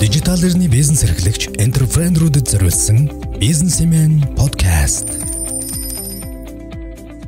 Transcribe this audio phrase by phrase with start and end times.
[0.00, 3.06] Дижитал эрхний бизнес эрхлэгч энтерпренерүүдэд зориулсан
[3.38, 5.06] бизнесмен подкаст.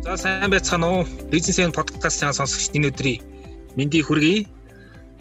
[0.03, 1.03] За сайн байцгаана уу?
[1.31, 3.23] Бизнесмен подкастын сонсогчдын өдрийн
[3.79, 4.47] мэндийг хүргэе.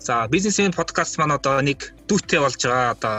[0.02, 2.98] За бизнесмен подкаст маань одоо нэг дүүтэй болж байгаа.
[2.98, 3.18] Одоо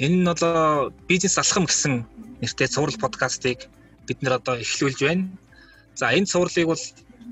[0.00, 2.08] энэ нь одоо бизнес алхам гэсэн
[2.40, 3.68] нэртэй цуврал подкастыг
[4.08, 5.28] бид нэр одоо эхлүүлж байна.
[5.94, 6.84] За энэ цувралыг бол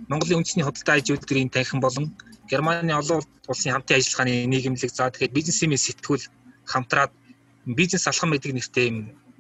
[0.09, 2.13] Монголын үндэсний худалдаа аж үйлдвэрийн танхим болон
[2.51, 6.25] Германы олон улсын хамтын ажиллагааны нийгэмлэг за тэгэхээр бизнесийн сэтгүүл
[6.73, 7.13] хамтраад
[7.79, 8.99] бизнес алхам гэдэг нэртэй юм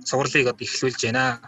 [0.08, 1.40] цувралыг одоо эхлүүлж байна.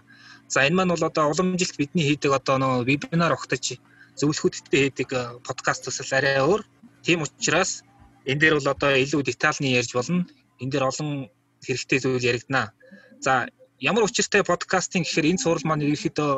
[0.48, 3.77] За энэ маань бол одоо уламжилт бидний хийдэг одоо нөө вебинар огтож
[4.19, 6.62] зөвлөхүүдтэй хийдэг э, подкастаас л арай өөр.
[7.05, 7.84] Тийм учраас
[8.27, 10.27] энэ дээр бол одоо илүү детальны ярьж болно.
[10.61, 11.29] Энэ дээр олон
[11.65, 12.73] хэрэгтэй зүйл яригдана.
[13.20, 13.48] За
[13.79, 16.31] ямар учиртай подкастинг гэхээр энэ цуврал маань ерөөхдөө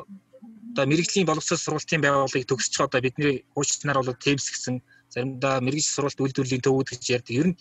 [0.72, 4.74] одоо мэрэгжлийн боловсрол сургалтын байгууллагыг төгсөж одоо бидний хуучнаар бол TEMS гэсэн
[5.12, 7.34] заримдаа мэрэгжил сургалт үйлдвэрлэлийн төвүүд гэж ярьдаг.
[7.36, 7.56] Ер нь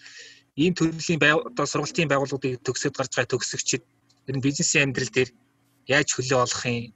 [0.55, 3.83] ийм төрлийн одоо сургалтын байгууллагуудыг төгсөд гарч байгаа төгсөгчид
[4.27, 5.29] ер нь бизнесийн амьдрал дээр
[5.87, 6.95] яаж хөлөө олох юм?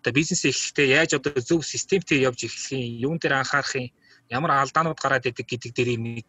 [0.00, 3.00] Одоо бизнес эхлэхдээ яаж одоо зөв системтэй явж эхлэх юм?
[3.06, 3.88] Юун дээр анхаарах юм?
[4.28, 6.26] Ямар алдаанууд гараад идэг гэдэг дээр нэг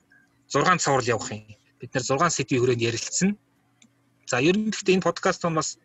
[0.48, 1.44] 6 цаврал явах юм.
[1.80, 3.30] Бид нэр 6 сэдвийн хүрээнд ярилцсан.
[4.30, 5.78] За ер нь гэхдээ энэ подкаст нь бас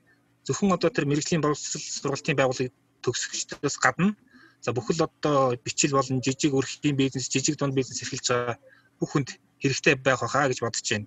[0.46, 4.16] зөвхөн одоо тэр мэрэгжлийн боловсрол сургалтын байгууллагыг төгсөгчдөөс гадна
[4.64, 8.56] За бүхэл одоо бичил болон жижиг өрхийн бизнес, жижиг дунд бизнес эрхэлж байгаа
[8.96, 9.28] бүх хүнд
[9.60, 11.06] хэрэгтэй байх байхаа гэж бодож байна.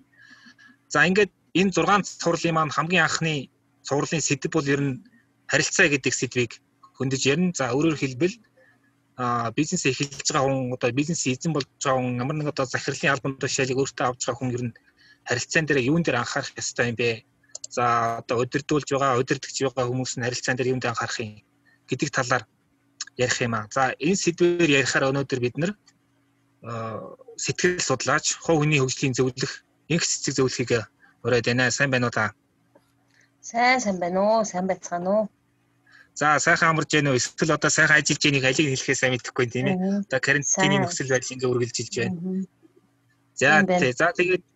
[0.86, 3.50] За ингээд энэ 6 цувралын маань хамгийн анхны
[3.82, 5.02] цувралын сэдв бол ер нь
[5.50, 6.52] харилцаа гэдэг сэдвийг
[6.96, 7.50] хөндөж ярина.
[7.58, 8.38] За өөрөөр хэлбэл
[9.18, 13.10] а бизнес эхэлж байгаа хүн одоо бизнес эзэн болж байгаа хүн ямар нэг одоо захирлын
[13.10, 14.74] албан тушаалыг өөртөө авч байгаа хүн ер нь
[15.26, 17.26] харилцаан дээр юун дээр анхаарах ёстой юм бэ?
[17.74, 17.84] За
[18.22, 21.42] одоо удирдуулж байгаа, удирдахж байгаа хүмүүс нь харилцаан дээр юунд анхаарах юм
[21.90, 22.44] гэдэг талаар
[23.18, 23.66] ярих юм аа.
[23.74, 25.72] За энэ сэдвээр ярихаар өнөөдөр бид нэр
[27.36, 29.52] сэтгэл судлаач, хувь хүний хөгжлийн зөвлөх,
[29.90, 30.86] инх цэцэг зөвлөхийг
[31.22, 31.70] ураад байна.
[31.70, 32.34] Сайн байна уу та?
[33.42, 34.44] Сайн сайн байна уу?
[34.44, 35.24] Сайн байцгаана уу?
[36.14, 37.18] За сайхан амарч байна уу?
[37.18, 39.76] Эсвэл одоо сайхан ажиллаж байгааг алиг хэлэхээ сайн мэдэхгүй тийм ээ.
[40.06, 42.18] Одоо карантины нөхцөл байдал ингээ үргэлжилж байна.
[43.38, 43.92] За тий.
[43.94, 44.46] За тэгээд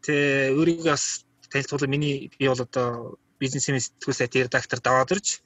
[0.58, 5.38] өөрийгөө бас танилцуулах миний би бол одоо бизнесийн сэтгүүл сайтын редактор даваад ирж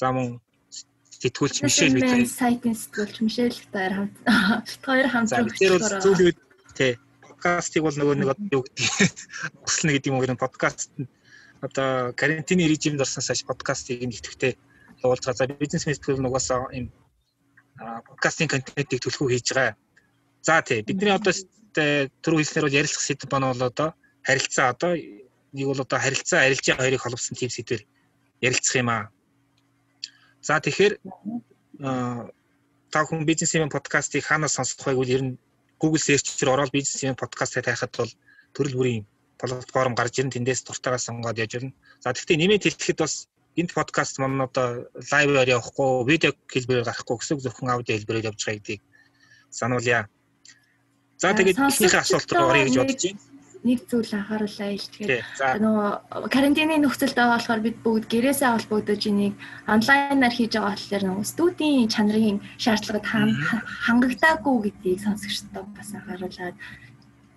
[0.00, 0.40] за мөн
[1.20, 4.16] сэтгүүлч Мишель Витер сайтын сэтгүүлч Мишель Витер хамт
[4.86, 6.38] хоёр хамт зөвлөөр зүйлүүд
[6.76, 9.12] тий подкастыг бол нөгөө нэг юу гэдэг
[9.68, 10.90] өслөнө гэдэг юм уу подкаст
[11.60, 14.56] одоо карантины режимд орсон саш подкастыг нэгтгэвтэй
[15.04, 15.40] явуулж байгаа.
[15.40, 16.88] За бизнес сэтгүүл нугасаа юм
[17.76, 19.76] подкастын контентыг төлхөө хийж байгаа.
[20.40, 21.32] За тий бидний одоо
[21.76, 23.88] түрүү хэлснээр бол ярилцах сэдв байна бол одоо
[24.24, 27.82] харилцаа одоо нэг бол одоо харилцаа арилжаа хоёрыг холбосон тийм сэдвэр
[28.40, 29.12] ярилцах юм аа.
[30.42, 30.94] За тэгэхээр
[32.90, 35.38] та хүн бизнесмен подкастыг хаанаас сонсох вэ гэвэл ер нь
[35.80, 38.12] Google search-ээр ороод бизнесмен подкастыг тайхад бол
[38.56, 39.04] төрөл бүрийн
[39.38, 41.76] платформ гарч ирэн тэндээс дуртайгаа сонгоод яаж ирнэ.
[42.02, 43.14] За гэхдээ нэмээд хэлэхэд бас
[43.56, 48.58] энэ подкаст маань одоо лайваар явахгүй, видео хэлбэрээр гарахгүй гэсэн зөвхөн аудио хэлбэрээр явж байгаа
[48.60, 48.82] гэдгийг
[49.58, 50.08] сануулъя.
[51.22, 53.29] За тэгээд эхнийхээ асуулт руу оръё гэж бодож байна
[53.60, 55.88] нэг зүйл анхааруулаа ил тэгэхээр нөгөө
[56.32, 59.34] карантины нөхцөлд байгаа болохоор бид бүгд гэрээсээ холбогдож энийг
[59.68, 63.04] онлайнаар хийж байгаа болохоор нөгөө студийн чанарын шаардлагад
[63.84, 66.56] хангагдаагүй гэдгийг сонсогчдод бас анхааруулад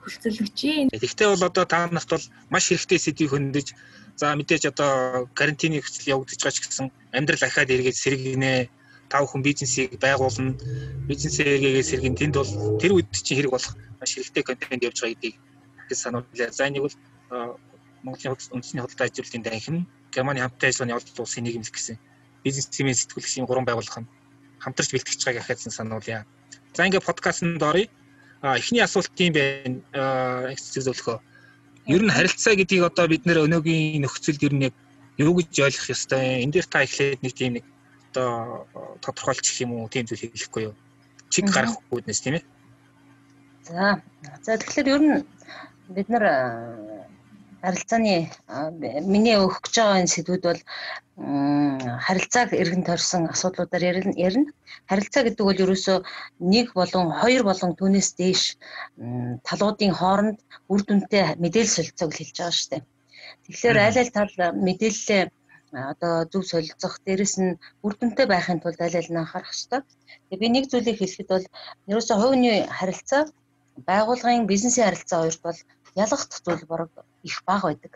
[0.03, 0.95] хүлцэлгэж байна.
[0.95, 3.67] Гэхдээ бол одоо та нарт бол маш хэрэгтэй сэдвийг хөндөж
[4.15, 8.71] за мэдээж одоо карантины нөхцөл явагдаж байгаа ч гэсэн амьдрал ахаад эргээд сэргийнэ
[9.11, 10.55] тав хүн бизнесийг байгуулна.
[11.11, 12.15] Бизнесээ эргээгээ сэргэн.
[12.15, 15.35] Тэнд бол тэр үед чинь хэрэг болох маш хэрэгтэй контент явж байгаа гэдгийг
[15.89, 16.51] гэж сануулъя.
[16.51, 16.95] За энийг бол
[18.03, 21.97] Монголын үндэсний худалдаа ажилтны данхин Германы хамттай ажиллагааны олд улсын нийгэмлэг гэсэн
[22.43, 24.11] бизнес тимийн сэтгүүлчийн гурван байгууллага нь
[24.59, 26.25] хамтарч бэлтгэж байгааг ахаад сануулъя.
[26.75, 27.87] За ингээд подкастт оръё.
[28.43, 30.51] Эхний асуулт юм байна.
[30.53, 31.17] Эксцэг зөвлөхөө.
[31.87, 34.75] Ер нь харилцаа гэдгийг одоо бид нэр өнөөгийн нөхцөлд ер нь яг
[35.17, 36.43] юу гэж ойлгох ёстой.
[36.43, 37.65] Энд дээр та эхлээд нэг тийм нэг
[38.11, 38.67] одоо
[39.03, 39.91] тодорхойлчих юм уу?
[39.91, 40.75] Тийм зүйл хэлэхгүй юу?
[41.31, 42.43] Чиг гарах үүднээс тийм ээ.
[43.67, 44.01] За.
[44.43, 45.23] За тэгэхээр ер нь
[45.89, 46.23] бид нар
[47.63, 48.15] харилцааны
[49.07, 50.61] миний өгөх гэж байгаа энэ сэдвүүд бол
[52.07, 53.83] харилцааг эргэн тойрсон асуудлуудаар
[54.27, 54.51] ярина.
[54.89, 55.97] Харилцаа гэдэг бол ерөөсөө
[56.53, 58.41] нэг болон хоёр болон түүнээс дээш
[59.47, 60.37] талуудын хооронд
[60.71, 62.83] үр дүнтэй мэдээлэл солилцоог хэлж байгаа шүү дээ.
[63.47, 64.33] Тэгэхээр аль аль тал
[64.67, 65.23] мэдээлэлээ
[65.91, 69.81] одоо зөв солилцох, дээрэс нь үр дүнтэй байхын тулд аль аль нь анхаарах хэрэгтэй.
[70.29, 71.45] Тэгээ би нэг зүйлийг хэлэхэд бол
[71.91, 73.23] ерөөсөө хувийн харилцаа
[73.89, 75.59] байгууллагын бизнесийн харилцаа хоёрт бол
[76.03, 76.91] ялгах зүйл борог
[77.23, 77.93] их бага байдаг.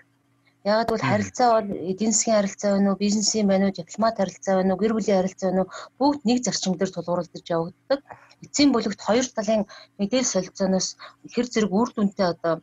[0.63, 4.73] Яг бол харилцаа бол эдийн засгийн харилцаа байна уу, бизнесийн байна уу, дипломат харилцаа байна
[4.73, 7.99] уу, гэр бүлийн харилцаа байна уу бүгд нэг зарчим дээр тулгуурлаж явагддаг.
[8.43, 9.63] Эцсийн бүлэгт хоёр талын
[9.99, 10.87] мэдээлэл солилцооноос
[11.33, 12.53] хэр зэрэг үр дүнтэй одоо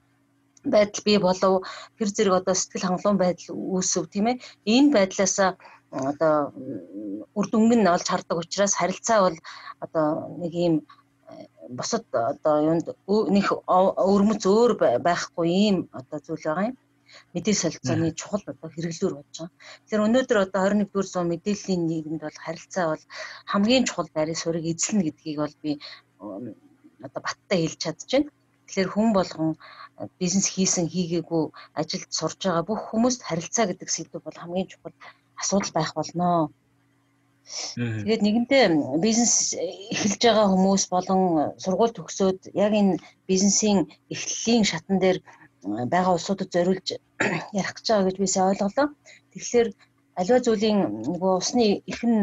[0.64, 1.55] байдал бий болов
[1.99, 4.40] тэр зэрэг одоо сэтгэл хангалуун байдал үүсв тийм ээ
[4.75, 5.37] энэ байдлаас
[5.90, 6.34] одоо
[7.38, 9.38] үр дүнг нь олж хардаг учраас харилцаа бол
[9.84, 10.06] одоо
[10.43, 10.75] нэг юм
[11.69, 12.87] босод одоо юунд
[13.37, 13.46] нэг
[14.12, 14.72] өрмөц өөр
[15.08, 16.76] байхгүй ийм одоо зүйл байгаа юм
[17.34, 19.50] мэдээлэл солилцооны чухал одоо хэрэглүүр болж байгаа.
[19.87, 23.05] Тэгэхээр өнөөдөр одоо 21-р зуун мэдээллийн нийгэмд бол харилцаа бол
[23.52, 25.70] хамгийн чухал байрны суурийг эзэлнэ гэдгийг бол би
[27.06, 28.25] одоо баттай хэлж чадчихэв.
[28.67, 29.50] Тэгэхээр хүн болгон
[30.20, 31.44] бизнес хийсэн хийгээгүй
[31.81, 34.96] ажилд сурж байгаа бүх хүмүүст харилцаа гэдэг сэдв бол хамгийн чухал
[35.40, 36.50] асуудал байх болноо.
[37.76, 38.64] Тэгээд нэгэнтээ
[39.05, 39.35] бизнес
[39.94, 41.20] эхэлж байгаа хүмүүс болон
[41.62, 42.94] сургууль төгсөөд яг энэ
[43.31, 43.79] бизнесийн
[44.14, 45.19] эхлэлийн шатан дээр
[45.93, 46.88] байгаа улсуудад зориулж
[47.61, 48.88] ярих гэж байгаа гэж би сайн ойлголоо.
[49.32, 49.69] Тэгэхээр
[50.20, 50.81] аливаа зүйлийн
[51.12, 52.14] нөгөө усны ихэн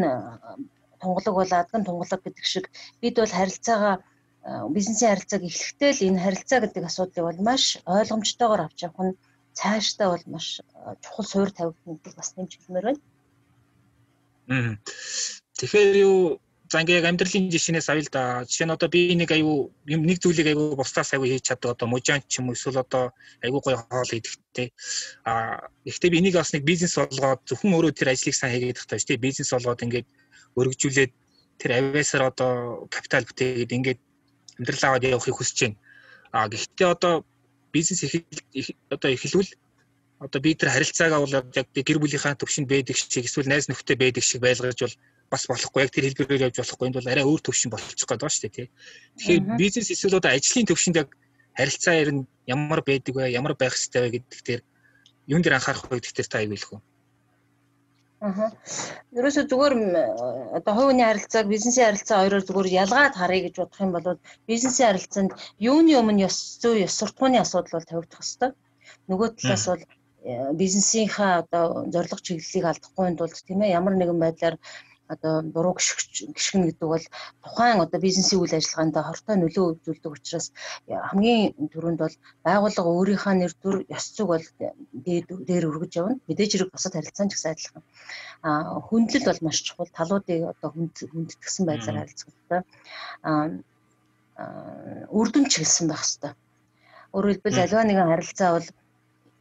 [1.02, 2.66] тунгалаг бол адган тунгалаг гэдэг шиг
[3.02, 3.96] бид бол харилцаагаа
[4.76, 7.64] бизнесийн харилцааг эхлэхдээ л энэ харилцаа гэдэг асуудлыг бол маш
[7.98, 9.18] ойлгомжтойгоор авч явах нь
[9.58, 10.48] цаашдаа бол маш
[11.04, 13.02] чухал суурь тавигдана гэдэг бас нэмж хэлмээр байна.
[15.58, 16.40] Тэгэхээр юу
[16.72, 18.24] За ингээ яг амьдралын жишээнээс авъя л да.
[18.48, 22.24] Жишээ нь одоо би нэг аюу нэг зүйлийг аюу бусдаас аюу хийж чаддаг одоо мужаан
[22.24, 23.12] ч юм эсвэл одоо
[23.44, 24.72] аюу гоё хоол идэхтэй.
[25.28, 29.00] А гэхдээ би энийг бас нэг бизнес болгоод зөвхөн өөрөө тэр ажлыг сайн хийгээд тахтай
[29.04, 29.26] шүү дээ.
[29.28, 30.08] Бизнес болгоод ингээд
[30.56, 31.12] өргөжүүлээд
[31.60, 32.52] тэр авиасаар одоо
[32.88, 34.00] капитал бүтээгээд ингээд
[34.64, 35.78] амьдрал аваад явахыг хүсэж байна.
[36.32, 37.28] А гэхдээ одоо
[37.76, 38.24] бизнес их
[38.88, 39.52] одоо эхлүүл
[40.22, 44.22] одоо би тэр харилцаагаа бол яг гэр бүлийнхаа төвшөнд байдаг шиг эсвэл найз нөхдөд байдаг
[44.22, 44.96] шиг байлгаж бол
[45.34, 48.30] бас болохгүй яг тэр хэлбэрээр явж болохгүй энэ бол арай өөр төвшин болчих гээд байгаа
[48.30, 48.68] шүү дээ тий.
[49.18, 51.10] Тэгэхээр бизнес эсвэл одоо ажлын төвшөнд яг
[51.58, 53.34] харилцаа ер нь ямар байдаг вэ?
[53.34, 54.62] Ямар байх ёстой вэ гэдэг дээр
[55.34, 56.82] юун дээр анхаарах вэ гэдэг дээр та үү?
[58.22, 58.54] Аа.
[59.18, 59.74] Ерөөсө зүгээр
[60.54, 65.32] одоо хувийн харилцааг бизнесийн харилцаа хоёроор зүгээр ялгаад харъя гэж бодох юм бол бизнесийн харилцаанд
[65.58, 68.54] юуны өмнө ёс зүй, ёс суртахууны асуудал бол тавигдах хэвээр.
[69.10, 69.82] Нөгөө талаас бол
[70.62, 74.56] бизнесийнхаа одоо зорилго чиглэлийг алдахгүй тулд тийм ээ ямар нэгэн байдлаар
[75.14, 77.06] одоо буруу гიშгэн гэдэг бол
[77.44, 80.48] тухайн одоо бизнесийн үйл ажиллагаанд хортой нөлөө үзүүлдэг учраас
[80.88, 82.16] хамгийн түрүүнд бол
[82.48, 84.46] байгууллага өөрийнхөө нэр төр ёс зүйг бол
[85.48, 86.16] дээр өргөж явна.
[86.28, 87.84] Мэдээж хэрэг бусад харилцаан ч гэсэн адилхан.
[88.48, 89.92] А хүндлэл бол маш чухал.
[90.00, 92.62] Талуудыг одоо хүндэтгсэн байдлаар харилцах хэрэгтэй.
[93.28, 93.32] А
[95.12, 96.34] үрдүн чиглэсэн байх хэрэгтэй.
[97.12, 98.68] Өөрөөр хэлбэл аливаа нэгэн харилцаа бол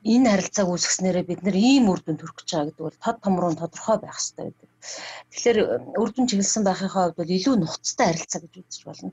[0.05, 3.53] энэ харилцааг үүсгэснээрээ бид нэр ийм үр дүнд хүрэх гэж байгаа гэдэг бол тод томроо
[3.53, 4.71] тодорхой байх хэрэгтэй гэдэг.
[5.31, 5.59] Тэгэхээр
[6.01, 9.13] үр дүн чиглэсэн байхынхаа хувьд бол илүү нухацтай харилцаа гэж үзэж болно.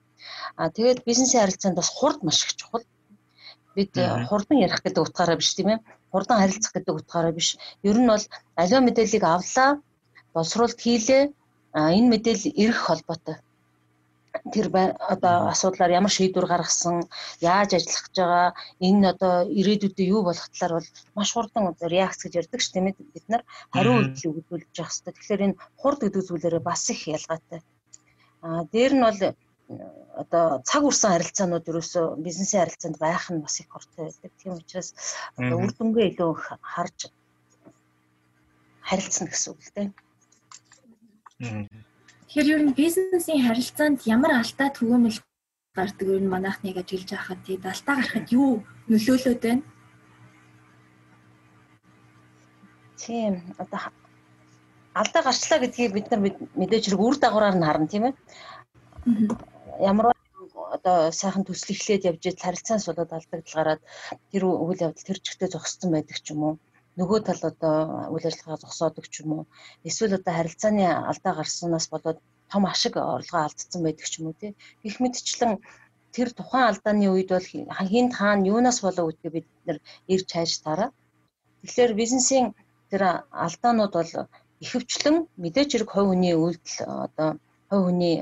[0.55, 2.85] Аа тэгээд бизнесийн харилцаанд бас хурд маш их чухал.
[3.75, 3.91] Бид
[4.31, 5.79] хурдан ярих гэдэг утгаараа биш тийм ээ.
[6.11, 7.59] Хурдан харилцах гэдэг утгаараа биш.
[7.83, 8.25] Ер нь бол
[8.55, 9.69] аливаа мэдээллийг авлаа,
[10.33, 11.23] боловсруулалт хийлээ.
[11.77, 13.37] Аа энэ мэдээлэл ирэх холбоотой
[14.53, 14.67] тэр
[15.13, 17.07] одоо асуудлаар ямар шийдвэр гаргасан,
[17.41, 18.49] яаж ажиллах гэж байгаа,
[18.87, 22.95] энэ одоо ирээдүйдээ юу болох талаар бол маш хурдан реакц гэж ярьдаг ш тийм ээ
[23.15, 23.43] бид нар
[23.73, 25.13] хариу үйлдэл өгүүлж явах хэрэгтэй.
[25.15, 27.61] Тэгэхээр энэ хурд гэдэг зүйлээрээ бас их ялгаатай.
[28.45, 29.19] Аа дээр нь бол
[30.21, 34.31] одоо цаг үрсэн харилцаанууд ерөөсөө бизнесийн харилцаанд байх нь бас их хортой байдаг.
[34.39, 34.89] Тийм учраас
[35.39, 36.31] одоо үр дүнгээ илүү
[36.73, 36.99] харж
[38.87, 39.87] харилцана гэсэн үг л дээ.
[42.37, 45.17] Тэгэхээр ер нь бизнесийн харилцаанд ямар алдаа түгээмэл
[45.73, 48.61] гардаг ер нь манайхныг ажиглаж байхад тэгээд алдаа гарахад юу
[48.93, 49.65] нөлөөлөд байна?
[53.01, 53.81] Тийм одоо
[55.01, 56.21] алдаа гарчлаа гэдгийг бид нар
[56.61, 58.13] мэдээж хэрэг үр дагавраар нь харна тийм ээ.
[59.89, 60.13] Ямар
[60.77, 63.81] одоо сайхан төслөглээд явж ил харилцаан сулууд алдагдал гараад
[64.29, 66.53] тэр үйл явдал тэр чигтээ зогссон байдаг ч юм уу
[66.99, 67.75] нөгөө тал одоо
[68.13, 69.43] үйл ажиллагаа зогсоодог ч юм уу?
[69.87, 72.19] Эсвэл одоо харилцааны алдаа гарснаас болоод
[72.51, 74.51] том ашиг орлогоо алдсан байдаг ч юм уу тий
[74.83, 75.53] гэх мэтчлэн
[76.15, 77.47] тэр тухайн алдааны үед бол
[77.91, 79.77] хинт хаана юунаас болов гэдгээ бид нэр
[80.13, 80.89] ирж хайж тараа.
[81.61, 82.45] Тэгэхээр бизнесийн
[82.89, 83.01] тэр
[83.45, 84.11] алдаанууд бол
[84.63, 87.29] ихэвчлэн мэдээч хэрэг хувь хүний үйлдэл одоо
[87.69, 88.15] хувь хүний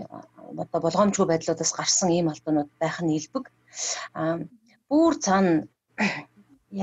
[0.62, 3.46] одоо болгоомжгүй байдлуудаас гарсан ийм алдаанууд байх нь илбэг.
[4.20, 4.36] Аа
[4.90, 5.54] бүр цаана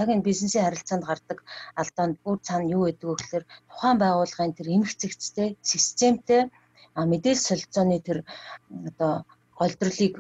[0.01, 1.39] яг энэ бизнесийн харилцаанд гардаг
[1.81, 6.43] алдаанд бүр цаана юу гэдэг вэ гэхээр тухайн байгууллагын тэр эмх зэгцтэй системтэй
[6.97, 8.19] мэдээлэл солилцооны тэр
[8.89, 9.13] одоо
[9.61, 10.15] голдролыг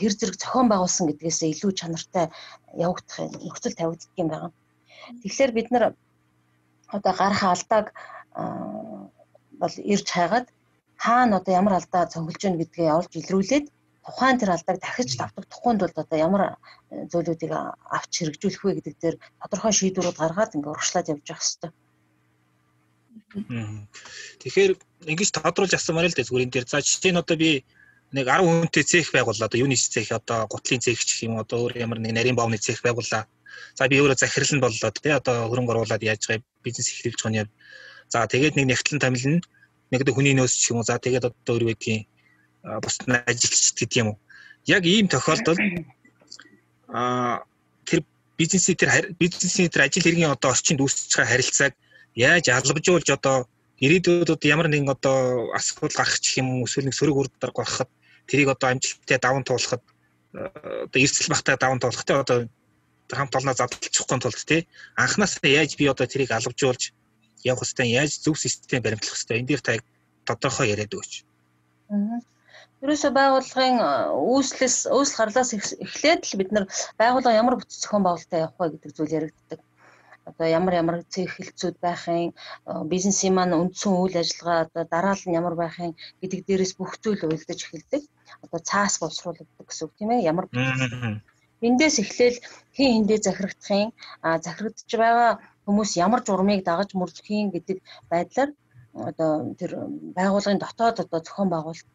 [0.00, 2.26] хэр зэрэг зохион байгуулсан гэдгээсээ илүү чанартай
[2.86, 4.48] явагдах нөхцөл тавигддаг юм байна.
[5.22, 5.84] Тэгэхээр бид нар
[6.96, 7.86] одоо гарах алдааг
[9.60, 10.46] бол ирж хайгаад
[11.04, 13.66] хаана одоо ямар алдаа цонхолж гэнэ гэдгээ олж илрүүлээд
[14.10, 16.42] тухайн тэр алдааг дахиж давтагдахгүй тулд одоо ямар
[16.90, 21.70] э, зөвлөдүүдийг авч хэрэгжүүлэх вэ гэдэг дээр тодорхой шийдвэрүүд гаргаад ингээ урагшлаад явж явах хэрэгтэй.
[24.42, 24.72] Тэгэхээр
[25.06, 26.66] ингэж тодруулж асуумаар л дээ зүгээр энэ дээр.
[26.66, 27.62] За жишээ нь одоо би
[28.10, 29.46] нэг 10 хүнтэй цех байгууллаа.
[29.46, 32.82] Одоо юуны цех одоо гутлын цех ч юм одоо өөр ямар нэг нарийн боомны цех
[32.82, 33.30] байгууллаа.
[33.78, 37.42] За би өөрөө захирал нь боллоо тий одоо хөрөнгө оруулаад яаж байгаа бизнес эхлүүлж байгаа
[37.46, 37.50] юм.
[38.10, 39.40] За тэгээд нэг нэгтлэн томилно.
[39.94, 40.88] Нэг дэ хүний нөөц ч юм уу.
[40.90, 42.10] За тэгээд одоо өөр үеийн
[42.62, 44.18] бус ажилчд гэдэг юм уу.
[44.66, 45.60] Яг ийм тохиолдолд
[46.88, 47.42] а
[47.86, 48.04] тэр
[48.36, 51.74] бизнесийн тэр бизнесийн тэр ажил хэргийн одоо орчинд үүсэж байгаа харилцааг
[52.14, 53.48] яаж албажуулж одоо
[53.80, 57.90] ирээдүйд ямар нэгэн одоо асуудал гарах ч юм уу эсвэл нэг сөрөг үр дарга гарахад
[58.28, 59.82] тэрийг одоо амжилттай даван туулахад
[60.34, 62.38] одоо эрсдэл багтаа даван туулах те одоо
[63.08, 64.66] хамт олноо задлчихгүй тулд те
[65.00, 66.92] анхнаасаа яаж би одоо тэрийг албажуулж
[67.44, 69.72] явах хэвээр яаж зөв систем баримтлах хэвээр энэ дээр та
[70.28, 71.12] тодорхой яриад өгөөч.
[72.84, 73.76] Ерөөсө байгууллагын
[74.32, 75.50] үүслээс үүсэл гарлаас
[75.84, 76.64] эхлээд л бид нар
[77.00, 79.60] байгууллага ямар бүтц зохион байгуулалтаа явах вэ гэдэг зүйл яригддаг.
[80.30, 82.32] Одоо ямар ямар цэг хэлцүүд байхын
[82.92, 87.60] бизнесийн маань үндсэн үйл ажиллагаа одоо дараал нь ямар байхын гэдэг дээрээс бүх зүйл уйлдаж
[87.62, 88.02] эхэлдэг.
[88.44, 90.46] Одоо цаас боловсруулагддаг гэсэн үг тийм ээ ямар
[91.68, 92.38] Эндээс эхлээл
[92.76, 93.92] хин хиндээ захирагдахын
[94.44, 95.32] захирагдж байгаа
[95.64, 97.78] хүмүүс ямар журмыг дагаж мөрдөхийн гэдэг
[98.10, 98.50] байдлаар
[99.08, 99.72] одоо тэр
[100.16, 101.88] байгууллагын дотоод одоо зохион байгуулалт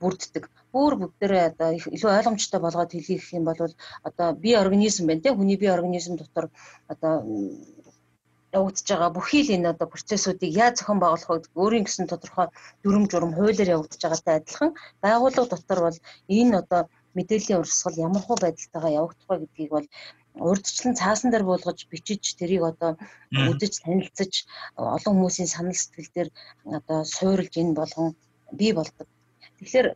[0.00, 0.44] бүрддэг.
[0.72, 3.60] Бүр бүгдээрээ одоо илүү ойлгомжтой болгоод хэлэх юм бол
[4.08, 6.46] одоо бие организм байна те хүний бие организм дотор
[6.92, 7.14] одоо
[8.52, 12.48] явагдаж байгаа бүхий л энэ одоо процессуудыг яаж зохион байгуулах вэ өөрийн гэсэн тодорхой
[12.82, 14.70] дүрм журм хуулиар явагдаж байгаатай адилхан
[15.04, 15.98] байгууллага дотор бол
[16.38, 16.82] энэ одоо
[17.16, 19.86] мэдээллийн урсгал ямар хуу байдалтайгаа явагдах вэ гэдгийг бол
[20.48, 22.90] урдчлан цаасан дээр буулгаж бичиж тэрийг одоо
[23.50, 24.32] үдэж танилцаж
[24.96, 26.28] олон хүмүүсийн санал сэтгэл дээр
[26.78, 28.08] одоо суурилж энэ болгон
[28.58, 29.08] бий болдог.
[29.58, 29.86] Тэгэхээр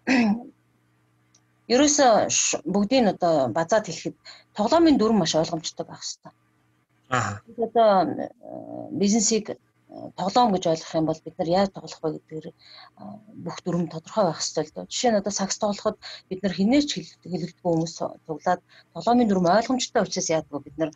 [1.74, 2.06] ерөөсө
[2.74, 4.16] бүгдийг одоо базаад хэлэхэд
[4.58, 6.32] тоглоомын дүрм маш ойлгомжтой байх хэрэгтэй.
[7.16, 7.32] Аа.
[7.66, 7.88] Одоо
[9.00, 9.46] бизнесийг
[10.16, 12.46] тоглоом гэж ойлгох юм бол бид нар яаж тоглох вэ гэдгээр
[13.44, 14.90] бүх дүрм тодорхой байх хэрэгтэй л доо.
[14.92, 15.96] Жишээ нь одоо сакс тоглоход
[16.28, 16.88] бид нар хинээч
[17.22, 17.94] хэлэлдэггүй хүмүүс
[18.26, 18.60] цуглаад
[18.94, 20.90] тоглоомын дүрм ойлгомжтой учраас яадаг бид нар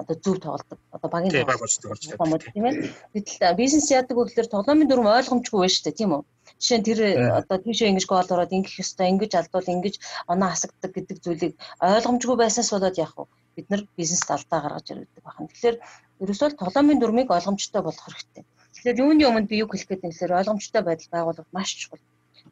[0.00, 0.78] одоо зөв тоглодог.
[0.90, 2.74] Одоо багийн тоглолт тийм ээ.
[3.14, 6.22] Гэтэл бизнес яадаг вэ гэхээр тоглоомын дүрм ойлгомжгүй байна шүү дээ, тийм үү?
[6.60, 7.00] Жишээ нь тэр
[7.40, 9.94] одоо тийшээ ингэж гол ороод ингэх ёстой, ингэж алдвал ингэж
[10.32, 13.24] оноо хасагддаг гэдэг зүйлийг ойлгомжгүй байсаас болоод яах вэ?
[13.56, 15.48] Бид нар бизнест алдаа гаргаж ирдэг байна.
[15.52, 15.76] Тэгэхээр
[16.22, 18.44] ерөөсөө тоглоомын дүрмийг ойлгомжтой болох хэрэгтэй.
[18.72, 22.00] Тэгэхээр юуны өмнө би юу хэлэх гээд нэсээр ойлгомжтой байдал байгуулах маш чухал.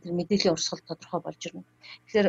[0.03, 1.65] Тэр мэдээллийн урсгал тодорхой болж ирнэ.
[2.09, 2.29] Тэгэхээр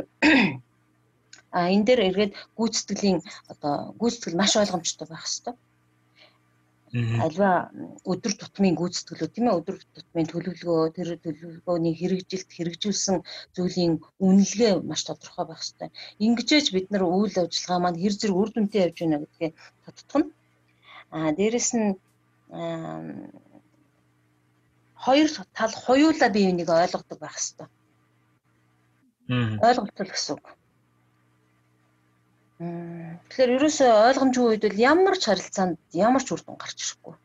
[1.58, 3.20] а энэ дээр эргээд гүйцэтгэлийн
[3.52, 5.56] одоо гүйцэтгэл маш ойлгомжтой байх хэрэгтэй.
[6.96, 7.52] Альва
[8.12, 13.18] өдөр тутмын гүйцэтгэлүүд тийм ээ өдөр тутмын төлөвлөгөө тэр төлөвлөгөөний хэрэгжилт хэрэгжүүлсэн
[13.56, 13.94] зүйлийн
[14.26, 15.90] үнэлгээ маш тодорхой байх хэрэгтэй.
[16.26, 19.52] Ингэжээж бид нар үйл ажиллагаа маань хэр зэрэг үр дүнтэй явж байна гэдгээ
[19.84, 20.32] тодтогно.
[21.12, 21.90] А дээрэс нь
[25.04, 27.68] хоёр тал хоёулаа бие биенийг ойлгодог байх хэрэгтэй.
[29.68, 30.46] Ойлголцол гэсэн үг.
[32.56, 37.16] Тэгэхээр ерөөсөө ойлгомжгүй үед бол ямар ч харилцаанд ямар ч үр дүн гарч ирэхгүй.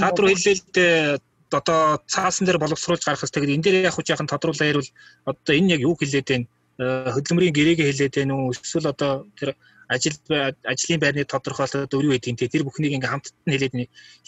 [0.00, 1.20] Та түр хэллээ
[1.52, 4.88] одоо цаасан дээр боловсруулж гарах хэрэгтэй гэдэг энэ дээр яг хөө яхан тодруулаа ярил
[5.28, 6.46] одоо энэ яг юу хэлээд байна
[7.12, 9.52] хөдөлмөрийн гэрээгээ хэлээд байна уу эсвэл одоо тэр
[9.92, 10.16] ажил
[10.72, 13.74] ажлын байрны тодорхойлолт өрөө те тэр бүхнийг ингээм хамтд нь хэлээд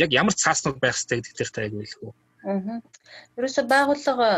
[0.05, 2.13] яг ямар цааснууд байх хэрэгтэй гэдэг дээр та яг хэлэх үү.
[2.45, 2.77] Аа.
[3.41, 4.29] Ерөөсө байгууллага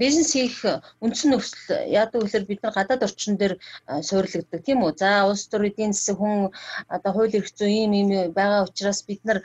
[0.00, 0.58] бизнес хийх
[1.04, 3.54] үндсэн нөхцөл яадаг гэхээр бид нар гадаад орчин дээр
[4.08, 4.92] суйрлагддаг тийм үү.
[5.00, 6.52] За улс төр эдийн засаг хүн
[6.96, 9.40] одоо хууль эрх зүйн ийм ийм байгаа учраас бид нар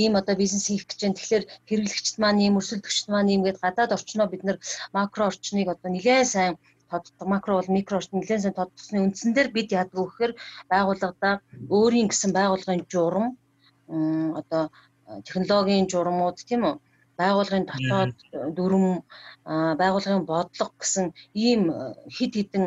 [0.00, 1.18] ийм одоо бизнес хийх гэж байна.
[1.18, 4.58] Тэгэхээр хэрэглэгчд маань ийм өрсөлдөгчд маань ийм гээд гадаад орчноо бид нар
[4.96, 6.54] макро орчныг одоо нэлээд сайн
[6.90, 10.32] тоддог макро бол микро орчны нэлээд сайн тодтсны үндсэн дээр бид яадаг вэ гэхээр
[10.72, 11.30] байгууллагада
[11.78, 13.26] өөрийн гэсэн байгууллагын журам
[14.40, 14.62] одоо
[15.26, 16.76] технологийн журмууд тийм үү
[17.20, 18.16] байгууллагын дотоод
[18.56, 18.86] дүрм
[19.80, 21.06] байгууллагын бодлого гэсэн
[21.46, 21.62] ийм
[22.16, 22.64] хид хідэн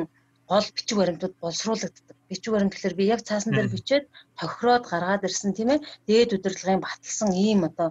[0.52, 2.18] гол бичиг баримтууд боловсруулагддаг.
[2.30, 4.06] Бичиг баримт гэхэлэр би яг цаасан дээр бичээд
[4.40, 5.86] тохироод гаргаад ирсэн тийм ээ.
[6.08, 7.90] Дээд удирдлагын баталсан ийм одоо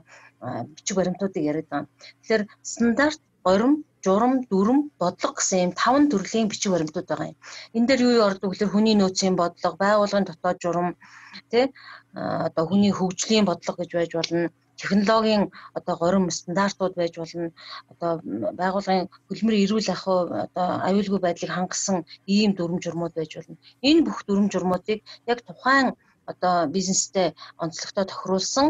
[0.75, 1.89] бичиг баримтуудыг яриад байгаа.
[2.23, 2.43] Тэгэхээр
[2.73, 3.73] стандарт горим
[4.05, 7.39] журам, дүрм, бодлого гэсэн ийм таван төрлийн бичиг баримтууд байгаа юм.
[7.77, 10.89] Энэ дээр юу ордог вэ гэхээр хүний нөөцийн бодлого, байгууллагын дотоод журам,
[11.51, 11.65] тий
[12.13, 14.51] одоо хүний хөгжлийн бодлого гэж байж болно
[14.83, 15.43] технологийн
[15.79, 17.49] одоо горим стандартууд байж болно
[17.93, 18.13] одоо
[18.61, 21.97] байгууллагын хөлмөр эрүүл ахуй одоо аюулгүй байдлыг хангасан
[22.37, 23.57] ийм дүрм журмууд байж болно
[23.89, 24.99] энэ бүх дүрм журмуудыг
[25.33, 25.89] яг тухайн
[26.31, 27.29] одоо бизнестэй
[27.63, 28.67] онцлогтой тохируулсан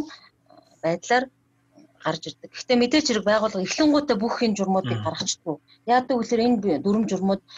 [0.84, 1.24] байдлаар
[2.04, 2.50] гарч ирдэг.
[2.50, 5.56] Гэхдээ мэдээч хэрэг байгууллага эхлэнгуутаа бүх энэ журмуудыг гаргачдгүй.
[5.94, 7.48] Яадаг гэхээр энэ дүрм журмууд э,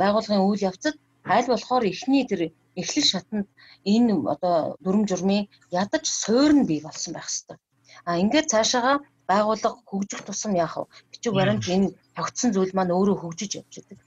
[0.00, 0.96] байгууллагын үйл явцад
[1.36, 2.40] аль болохоор эхний тэр
[2.80, 3.46] эхлэл шатанд
[3.94, 4.54] энэ одоо
[4.84, 5.48] дүрм журмын
[5.82, 7.60] ядаж суурь нь бий болсон байх хэвээр.
[8.08, 8.94] А ингээд цаашаага
[9.30, 10.84] байгууллага хөгжих тусам яах вэ?
[11.12, 13.98] Бичиг баримт энэ тогтсон зүйл маань өөрөө хөгжиж явж байдаг.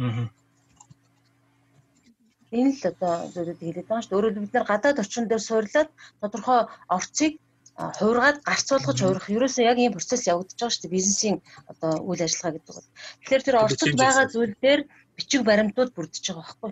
[0.00, 0.26] Аа.
[2.58, 4.16] Энэ л одоо зүйлүүд хэлээд байгаа шүү.
[4.16, 5.88] Өөрөөр бид нар гадаад орчин дээр суурлаад
[6.20, 6.60] тодорхой
[6.96, 7.32] орцыг
[7.98, 11.36] хуургаад гарцуулгаж хуурах ерөөсөө яг ийм процесс явагдаж байгаа шүү бизнесийн
[11.72, 12.88] одоо үйл ажиллагаа гэдэг бол.
[13.20, 14.80] Тэгэхээр тэр орцод байгаа зүйл дээр
[15.16, 16.70] бичиг баримтууд бүрдэж байгаа байхгүй.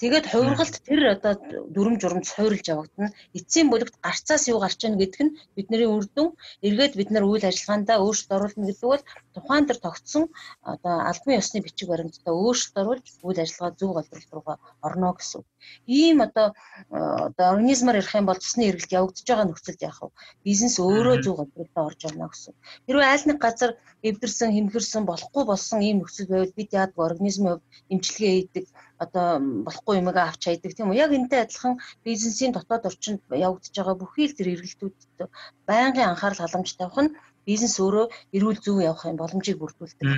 [0.00, 1.32] Тэгээд хувиргалт тэр одоо
[1.74, 3.14] дүрм журамд суурилж явагдана.
[3.30, 6.34] Эцсийн бүлэгт гарцаас юу гарч ийн гэдэг нь бидний үр дүн.
[6.66, 10.24] Эргээд бид нар үйл ажиллагаандаа өөрчлөлт оруулна гэдэг бол тухайн тэр тогтсон
[10.72, 15.42] одоо албан ёсны бичиг баримттай өөрчлөлт оруулж үйл ажиллагаа зөв голдролт руугаа орно гэсэн.
[15.86, 16.46] Ийм одоо
[16.90, 20.10] одоо организмаар ярих юм бол цусны эргэлт явагдаж байгаа нөхцөлд яах вэ?
[20.42, 22.52] Бизнес өөрөө зөв голдролтод орж орно гэсэн.
[22.86, 23.70] Хэрвээ аль нэг газар
[24.08, 28.64] эвдэрсэн, хэмхэрсэн болохгүй болсон ийм нөхцөл байвал бид яадаг организмын хувьд эмчилгээ хийдэг
[28.98, 31.02] одоо болохгүй юмгаа авч хайдаг тийм үү.
[31.04, 35.30] Яг энтэй адилхан бизнесийн дотоод орчинд явагдаж байгаа бүхий л тэр эргэлтүүдэд
[35.68, 37.14] байнгын анхаарал халамж тавих нь
[37.46, 40.08] бизнес өөрөө эрүүл зөв явах юм боломжийг бүрдүүлдэг.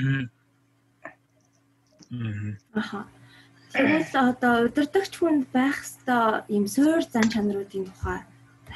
[2.75, 3.09] Аха.
[3.73, 8.21] Тэгээс одоо удирдахч хүнд байх ёстой ийм суур зан чанаруудын тухай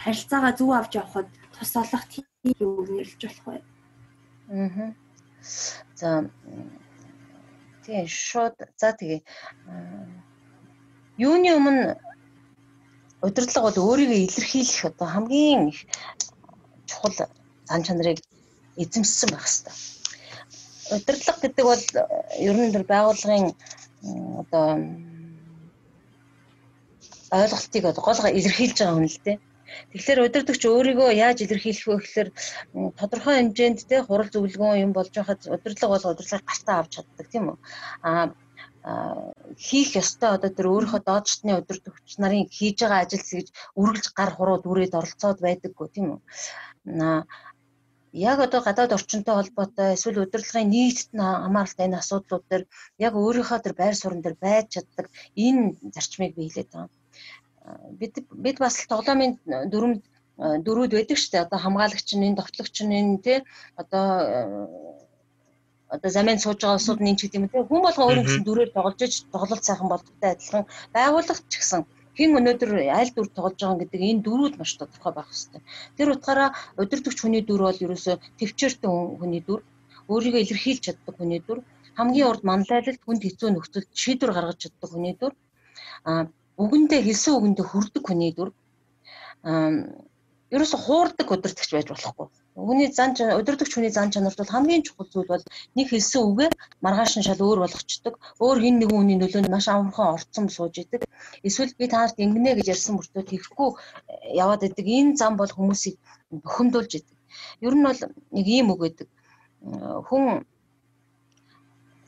[0.03, 2.27] харилцаагаа зөв авч явахад тус олох тийм
[2.59, 3.57] юу нэрлэж болох вэ?
[4.51, 4.93] Аа.
[5.95, 6.09] За
[7.85, 9.21] Тийм шууд за тэгээ
[11.27, 11.97] юуны өмнө
[13.27, 15.81] удирдлага бол өөрийгөө илэрхийлэх одоо хамгийн их
[16.89, 17.15] чухал
[17.69, 18.19] зан чанарыг
[18.83, 19.75] эзэмссэн байх хэрэгтэй.
[20.97, 21.85] Удирдлага гэдэг бол
[22.49, 23.47] ер нь тэр байгууллагын
[24.43, 24.67] одоо
[27.39, 29.39] ойлголтыг гол илэрхийлж байгаа хүн л дээ.
[29.93, 32.29] Тэгэхээр удирдахч өөрийгөө яаж илэрхийлэх вэ гэхээр
[32.99, 37.45] тодорхой хэмжээнд те хурал зөвлөгөө юм болж байхад удирдлага бол удирдлагыг гартаа авч чаддаг тийм
[37.51, 37.59] үү?
[38.09, 38.27] Аа
[39.67, 43.49] хийх ёстой одоо тэр өөрийнхөө дооцтны удирдагч нарын хийж байгаа ажил гэж
[43.81, 46.21] үргэлж гар хурууд үрээд оролцоод байдаггүй тийм үү?
[48.31, 52.65] Яг одоо гадаад орчинтой холбоотой эсвэл удирдлагын нийтэд нь хамааралтай энэ асуудлууд дээр
[53.07, 55.07] яг өөрийнхөө тэр байр суурин дээр байж чаддаг
[55.47, 55.63] энэ
[55.95, 56.91] зарчмыг биелээд байгаа
[58.01, 58.15] бид
[58.45, 59.33] бид бас тоглоомын
[59.73, 59.93] дөрөв
[60.67, 61.45] дөрүүд байдаг шүү дээ.
[61.47, 63.39] Одоо хамгаалагч нь энэ довтлогч нь энэ тий
[63.83, 64.05] одоо
[65.95, 68.71] одоо замын сууж байгаа усууд нь ч гэдэг юм тий хүн болгоо өөрийн гэсэн дүрээр
[68.73, 70.65] тоглож иж тоглолт сайхан болдогтой адилхан
[70.97, 71.81] байгууллагч ч гэсэн
[72.17, 75.63] хэн өнөөдөр аль дүр тоглож байгаа гэдэг энэ дөрүүд маш тодорхой байх хэрэгтэй.
[75.97, 79.61] Тэр утгаараа удирдахч хүний дүр бол ерөөсөө төвчээртэй хүний дүр,
[80.13, 81.59] өөрийгөө илэрхийлж чаддаг хүний дүр,
[81.99, 85.33] хамгийн урд манлайлалт хүнд хэцүү нөхцөлд шийдвэр гаргаж чаддаг хүний дүр.
[86.09, 86.27] А
[86.63, 88.51] үгэндээ хэлсэн үгэндээ хүрдэг хүний дүр
[90.51, 92.27] ерөөсө хуурдаг удирдахч байж болохгүй.
[92.59, 95.45] Хүний зан удирдахч хүний зан чанарт бол хамгийн чухал зүйл бол
[95.79, 96.51] нэг хэлсэн үгээ
[96.83, 98.15] маргааш нь шал өөр болгочдөг.
[98.43, 101.07] Өөр хин нэгэн хүний нөлөөнд маш амархан орцсон сууж идэг.
[101.47, 103.69] Эсвэл би танарт ингэнэ гэж ярьсан мөртөө тэхгүй
[104.43, 104.87] яваад идэг.
[104.91, 105.97] Энэ зам бол хүмүүсийг
[106.35, 107.17] бухимдуулж идэг.
[107.63, 108.01] Ер нь бол
[108.35, 109.09] нэг ийм үг байдаг.
[110.11, 110.43] Хүн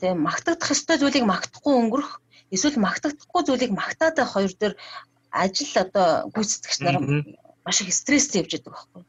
[0.03, 2.19] тэг магтагдах ёстой зүйлийг магтахгүй өнгөрөх
[2.55, 4.73] эсвэл магтагдахгүй зүйлийг магтаад байх хоёр дээр
[5.43, 6.97] ажил одоо гүйцэтгэгч нар
[7.65, 9.03] маш их стресстэй явж байдаг байхгүй.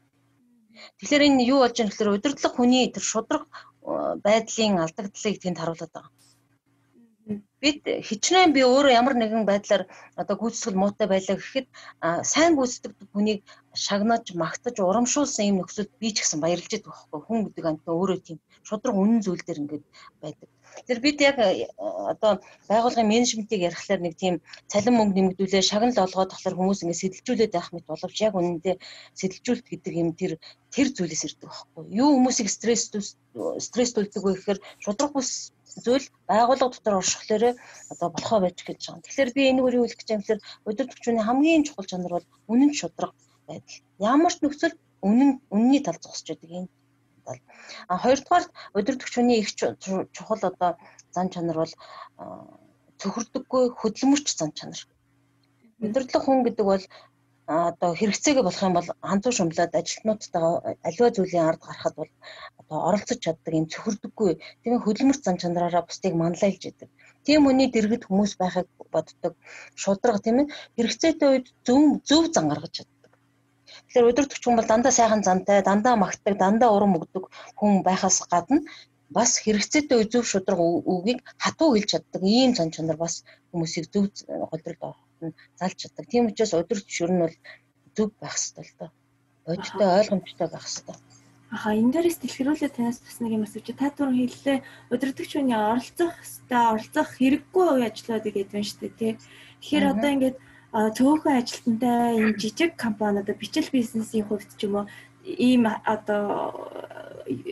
[0.99, 3.43] Тэгэхээр энэ юу болж байгаа гэхээр удирдлага хүний тэр шудраг
[4.25, 6.13] байдлын алдагдлыг тэнд харуулдаг байгаа.
[7.61, 9.83] Бид хичнээн би өөрөө ямар нэгэн байдлаар
[10.21, 11.67] одоо гүйцэтгэл муутай байлаа гэхэд
[12.31, 13.41] сайн гүйцэтгэдэг хүнийг
[13.85, 17.19] шагнаж, магтаж, урамшуулсан юм нөхцөлд би ч гэсэн баярлж байдаг байхгүй.
[17.25, 19.85] Хүн гэдэг амт өөрөө тийм шудраг үнэн зүйл дээр ингээд
[20.21, 20.49] байдаг.
[20.87, 24.35] Тэр бид яг э, одоо байгууллагын менежментийг ярихлаар нэг тийм
[24.67, 28.75] цалин мөнгө нэмэгдүүлээ шагнал олгоод болохоор хүмүүс ингэ сэтэлжүүлээд байх мэт боловч яг үнэндээ
[29.19, 30.33] сэтэлжүүлэлт гэдэг юм тэр
[30.75, 36.99] тэр зүйлээс ирдэг байхгүй юу хүмүүсийг стресс стресстүүлдэг вэ гэхээр шудраг бус зүйл байгууллага дотор
[36.99, 37.43] оршихлоор
[37.91, 39.03] одоо болохоо байж гэж байгаа.
[39.03, 43.11] Тэгэхээр би энийг юу хэлэх гэж юм гэхээр удирдгчны хамгийн чухал чанар бол үнэн шудраг
[43.47, 43.79] байдал.
[43.99, 46.69] Ямар ч нөхцөлд үнэн үнний тал зогсож байдаг энэ
[47.25, 47.39] тал.
[47.91, 48.45] А хоёрдугаар
[48.77, 49.49] удирдах хүний их
[50.15, 50.71] чухал одоо
[51.15, 51.73] зан чанар бол
[52.99, 54.81] цөхөрдөггүй хөдөлмөрч зан чанар.
[55.83, 56.83] Удирдлага хүн гэдэг бол
[57.47, 60.55] одоо хэрэгцээгээ болох юм бол ханцуу шумлаад ажилтнуудтайгаа
[60.87, 62.11] аливаа зүйлийн ард гарахад бол
[62.61, 66.89] одоо оролцож чаддаг юм цөхөрдөггүй тийм хөдөлмөрч зан чанараараа бусдыг манлайлж идэг.
[67.25, 69.33] Тийм үний дэргэд хүмүүс байхыг боддог.
[69.81, 72.75] Шудраг тийм ээ хэрэгцээтэй үед зөв зөв зан гаргаж
[73.95, 78.59] Тэгэхээр өдөртөгч хүн бол дандаа сайхан зантай, дандаа магтдаг, дандаа урам өгдөг хүн байхаас гадна
[79.07, 83.23] бас хэрэгцээтэй зөв шудраг үгийг хатуу хэлж чаддаг ийм цан чанар бас
[83.55, 84.11] хүмүүсийг зөв
[84.51, 86.05] голдролд ороход нь залж чаддаг.
[86.11, 87.35] Тийм учраас өдөртөгч ер нь бол
[87.95, 88.91] зөв байх хэрэгтэй л доо.
[89.47, 90.97] Бодтой ойлгомжтой байх хэрэгтэй.
[91.55, 94.57] Аха энэ дээрээс дэлгэрүүлээ танаас бас нэг юм асууж та түрүү хэллээ
[94.91, 99.13] өдөртөгч хүний оролцох хэвээр оролцох хэрэггүй үе ажлуудыг гэдэг нь шүү дээ тий.
[99.63, 100.37] Тэгэхээр одоо ингээд
[100.75, 104.85] цөөхөн ажилтнтай энэ жижиг компаниудад бичил бизнесийн хувьд ч юм уу
[105.23, 106.51] ийм одоо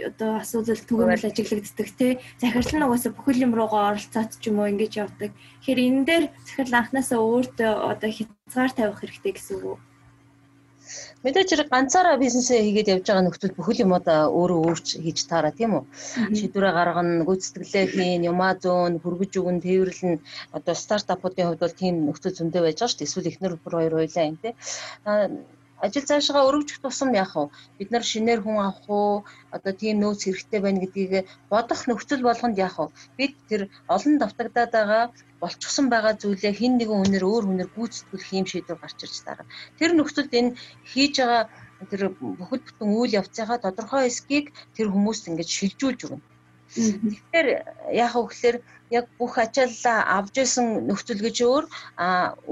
[0.09, 4.71] одоо асуудал түгээмэл ажиглагддаг тий захирал нь угаасаа бүхэл юм руугаа оролцоод ч юм уу
[4.71, 5.31] ингэж явдаг.
[5.63, 9.79] Тэгэхээр энэ дээр захирал анханасаа өөртөө одоо хязгаар тавих хэрэгтэй гэсэн үг?
[11.23, 15.53] Мэдээж хэрэг ганцаараа бизнесээ хийгээд явж байгаа нөхцөл бүхэл юм одоо өөрөө өөрч хийж таараа
[15.55, 15.83] тийм үү.
[16.37, 20.13] Шийдвэрээ гаргана, гүйцэтгэлээ хийн, юмаа зөөн, хүргэж өгөн, тээвэрлэн
[20.57, 23.09] одоо стартапуудын хувьд бол тийм нөхцөл зөндөө байж байгаа шүү дээ.
[23.09, 24.55] Эсвэл эхнэр бүр хоёр хоёлаа юм тийм
[25.85, 27.51] ажил цаашгаа өргөжих тусам яах вэ?
[27.77, 29.15] Бид нар шинээр хүн авах уу?
[29.55, 31.13] Одоо тийм нөөц хэрэгтэй байна гэдгийг
[31.51, 32.93] бодох нөхцөл болгонд яах вэ?
[33.19, 33.61] Бид тэр
[33.95, 35.03] олон давтагдаад байгаа
[35.43, 39.47] болчихсон байгаа зүйлээ хин нэгэн үнээр өөр хүнээр гүйцэтгэх юм шийдвэр гарч ирж дараа.
[39.79, 40.55] Тэр нөхцөлд энэ
[40.91, 41.43] хийж байгаа
[41.91, 42.01] тэр
[42.39, 46.23] бүхэл бүтэн үйл явцынхаа тодорхой хэсгийг тэр хүмүүст ингэж шилжүүлж өгнө.
[46.73, 47.47] Тэгэхээр
[48.03, 48.57] яах вэ гэхээр
[48.97, 51.65] яг бүх ачааллаа авж исэн нөхцөл гэж өөр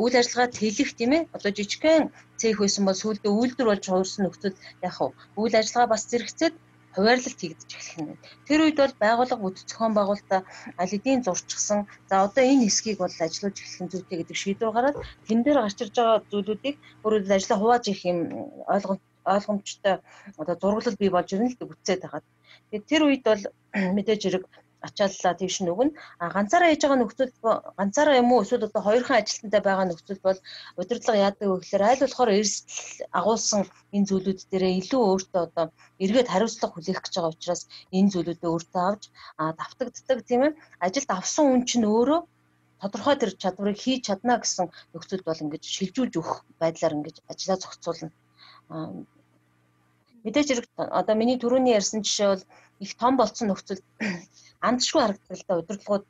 [0.01, 4.55] үйл ажиллагаа тэлэх тийм ээ одоо жижигхэн цех байсан бол сүүлдээ үйлдвэр болж хуурсан нөхцөл
[4.87, 5.09] яах вэ
[5.41, 6.55] үйл ажиллагаа бас зэрэгцээд
[6.95, 8.19] хуваарлалт хийгдэж эхлэх юм.
[8.47, 10.41] Тэр үед бол байгууллага бүт зохион байгуулалтаа
[10.81, 11.79] аль эдийн зурчихсан.
[12.09, 15.77] За одоо энэ хэсгийг бол ажиллаж эхлэх нь зүйтэй гэдэг шийдвэр гараад тэн дээр гарч
[15.81, 18.19] ирж байгаа зүйлүүдийг өөрөөр ажилла хувааж их юм
[18.67, 19.95] ойлгомж ойлгомжтой
[20.41, 22.25] одоо зураглал бий болж ирнэ л дээ бүтцээд хагаад.
[22.71, 23.43] Тэгээд тэр үед бол
[23.95, 24.43] мэдээж хэрэг
[24.87, 25.89] ачааллаа тийш нүгэн
[26.23, 27.31] а ганцаараа хийж байгаа нөхцөл
[27.79, 28.43] ганцаараа юм уу?
[28.43, 30.39] Эсвэл одоо хоёрхан ажилтнтай байгаа нөхцөл бол
[30.81, 33.61] удирдлага яадаг вэ гэхээр аль болохоор эрсдэл агуулсан
[33.95, 35.65] энэ зүйлүүд дээрээ илүү өөртөө одоо
[36.03, 37.61] эргээд хариуцлага хүлээх гэж байгаа учраас
[37.97, 39.03] энэ зүйлүүдээ өөртөө авч
[39.41, 40.57] а давтагддаг тийм ээ.
[40.85, 42.19] Ажилд авсан хүн чинь өөрөө
[42.81, 48.09] тодорхой тэр чадварыг хийж чадна гэсэн нөхцөлд бол ингэж шилжүүлж өгөх байдлаар ингэж ажиллаа зохицуулна
[50.25, 52.43] мэдээж хэрэг одоо миний түрүүний ярьсан жишээ бол
[52.83, 53.85] их том болсон нөхцөлд
[54.69, 56.05] андшгүй харагддаг л да удирдлагууд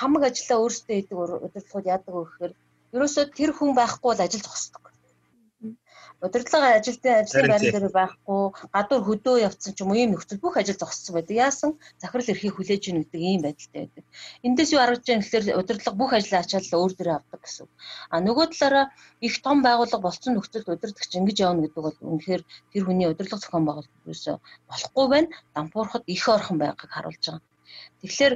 [0.00, 2.52] хамаг ажиллаа өөрсдөө хийдэг удирдлагууд яадаг вэ гэхээр
[2.94, 4.84] ерөөсөө тэр хүн байхгүй бол ажил зогсдог.
[6.20, 8.40] Удирдлага ажилтны ажлын байран дээр байхгүй,
[8.76, 11.36] гадуур хөдөө явцсан ч юм уу ийм нөхцөл бүх ажил зогссон байдаг.
[11.48, 14.04] Яасан захирал эрхийг хүлээж ийн гэдэг ийм байдалтай байдаг.
[14.44, 17.68] Эндээс юу харагдж байгаа гэхээр удирдлага бүх ажлаа ачаалал өөр дээрээ авдаг гэсэн.
[18.12, 18.86] А нөгөө талаараа
[19.24, 23.64] их том байгууллага болсон нөхцөлд удирдахч ингэж явна гэдэг бол үнэхээр тэр хүний удирдлага зохион
[23.64, 24.36] байгуулалт ерөөсөө
[24.68, 25.28] болохгүй байна.
[25.56, 27.48] Дампуурхад их орхон байгааг харуулж байгаа.
[28.04, 28.34] Тэгэхээр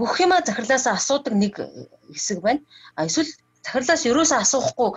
[0.00, 1.60] бүх юма захирлаасаа асуудаг нэг
[2.08, 2.60] хэсэг байна.
[2.96, 3.28] А эсвэл
[3.64, 4.90] захирлаас ерөөсөө асуухгүй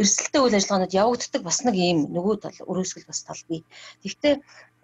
[0.00, 3.62] эрсдэлтэй үйл ажиллагаанууд явагддаг бас нэг ийм нөгөө тал өрөөсгөл бас тал бий.
[4.02, 4.34] Гэхдээ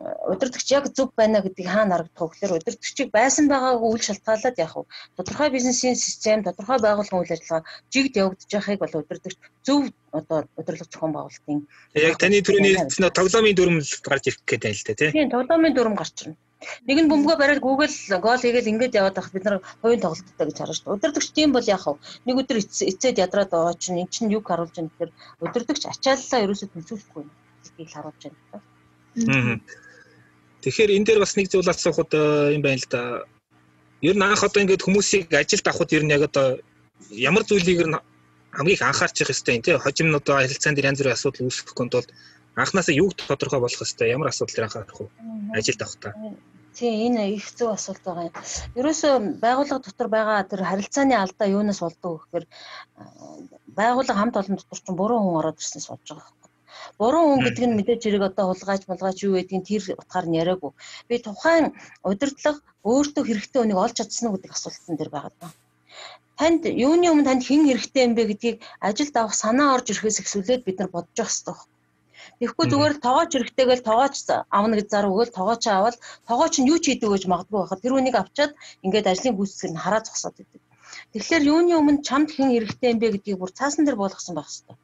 [0.01, 4.73] удирдахч яг зөв байна гэдгийг хаана харагдах вэ гэхээр удирдахчийг байсан байгаагүй үйл шалтгаалаад яг
[4.75, 7.63] уу тодорхой бизнесийн систем тодорхой байгууллагын үйл ажиллагаа
[7.95, 9.83] жигд явагдаж байхыг бол удирдахч зөв
[10.19, 11.61] одоо удирдлага зохион байгуулалтын
[11.95, 12.75] яг таны түрүүний
[13.19, 13.77] тоглоомын дүрм
[14.09, 16.37] гарч ирэх гэдэг л дээ тийм тоглоомын дүрм гарч ирнэ
[16.89, 20.59] Нэг нь бөмбөгөө бариад Google гол хийгээл ингээд яваад байхад бид нар хувийн тоглолттой гэж
[20.59, 20.97] харж байна.
[20.97, 21.99] Удирдагч тийм бол яах вэ?
[22.27, 25.13] Нэг өдөр эцээд ядраад байгаа чинь эн чинь юг харуулж байна гэхээр
[25.45, 27.25] удирдагч ачааллаа ерөөсөө төлөвлөхгүй
[27.65, 29.61] гэдгийг харуулж байна.
[30.65, 33.01] Тэгэхээр энэ дээр бас нэг зүйл асуухад э, юм байна л да.
[34.01, 36.57] Ер нь анх одоо ингээд хүмүүсийг ажилд авахд ер нь яг одоо
[37.13, 37.85] ямар зүйлийг
[38.57, 39.77] хамгийн их анхаарч явах хэрэгтэй юм тий.
[39.77, 42.07] Хожим нь одоо харилцаан дээр янз бүрийн асуудал үүсгэхгүй тул
[42.57, 45.09] анханасаа юуг тодорхой болох хэрэгтэй ямар асуудал дээр анхаарах вэ?
[45.59, 46.13] Ажилд авахдаа.
[46.75, 48.35] Тийм энэ их зөв асуулт байгаа юм.
[48.79, 49.13] Ерөөсөө
[49.45, 52.47] байгууллага дотор байгаа тэр харилцааны алдаа юунаас болдог вэ гэхээр
[53.79, 56.51] байгууллага хамт олон дотор ч буруу хүн ороод ирснээс болж байгаа юм.
[56.99, 60.73] Буруу хүн гэдэг нь мэдээж хэрэг одоо хулгайч мулгайч юу гэдгийг тэр утгаар нь яриаггүй.
[61.09, 61.67] Би тухайн
[62.11, 65.53] удирдлага өөртөө хэрэгтэй хүнийг олж чадсан уу гэдэг асуултан дээр байгаа даа.
[66.39, 68.57] Танд юуны өмнө танд хэн хэрэгтэй юм бэ гэдгийг
[68.89, 71.74] ажилд авах санаа орж ирэхээс эхлээд бид нар бодож явах хэрэгтэй
[72.39, 74.15] Тэгэхгүй зүгээр тоогооч эрэхтэйгээл тоогооч
[74.59, 75.97] авна гэж зар өгөөл тоогооч аваад
[76.29, 78.53] тоогооч нь юу ч хийдэг гэж магадгүй байхад тэр үнийг авчаад
[78.85, 80.63] ингээд ажлын гүйцэтгэх нь хараа зогсоод идэг.
[81.13, 84.77] Тэгэхээр юуны өмнө чамд хэн эрэхтэй юм бэ гэдгийг бүр цаасан дээр болгосон байх хэрэгтэй.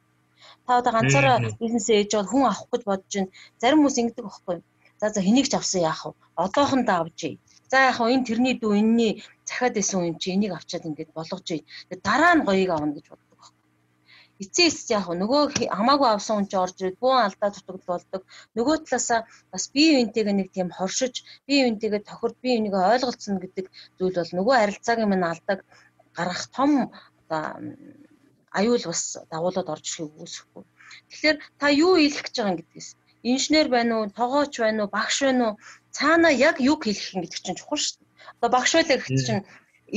[0.65, 3.33] Та одоо ганцаараа бизнесээ ээж бол хүн авах гэж бодож байна.
[3.61, 4.57] Зарим хүмүүс ингэдэг байхгүй.
[5.01, 6.11] За за хэнийг ч авсан яах вэ?
[6.43, 7.33] Одоохондоо авчий.
[7.71, 8.13] За яах вэ?
[8.15, 9.13] Энэ тэрний дүү энэний
[9.49, 11.59] захиад исэн юм чи энийг авчаад ингээд болгожий.
[12.07, 13.21] Дараа нь гоёыг авна гэж бод
[14.43, 15.41] эцээ эцэст яг нөгөө
[15.77, 18.21] хамаагүй авсан хүн ч орж ирээд бүүн алдаа дутагдал болдог.
[18.57, 19.19] Нөгөө талаасаа
[19.53, 21.15] бас бие биентэйгээ нэг тийм хоршиж,
[21.47, 23.65] бие биентэйгээ тохирд, бие биенийг ойлголцсон гэдэг
[23.97, 25.59] зүйл бол нөгөө харилцаагийн минь алдааг
[26.17, 26.71] гаргах том
[28.59, 29.01] аюул бас
[29.31, 30.63] дагуулад орж ирэхийг үүсэхгүй.
[31.09, 32.89] Тэгэхээр та юу хийх гэж байгаа юм гэдгээс
[33.23, 35.59] инженер байна уу, тогооч байна уу, багш байна уу,
[35.95, 38.09] цаана яг юу хийх юм гэдэг чинь чухал шүү дээ.
[38.37, 39.43] Одоо багш байлаа гэхэд чинь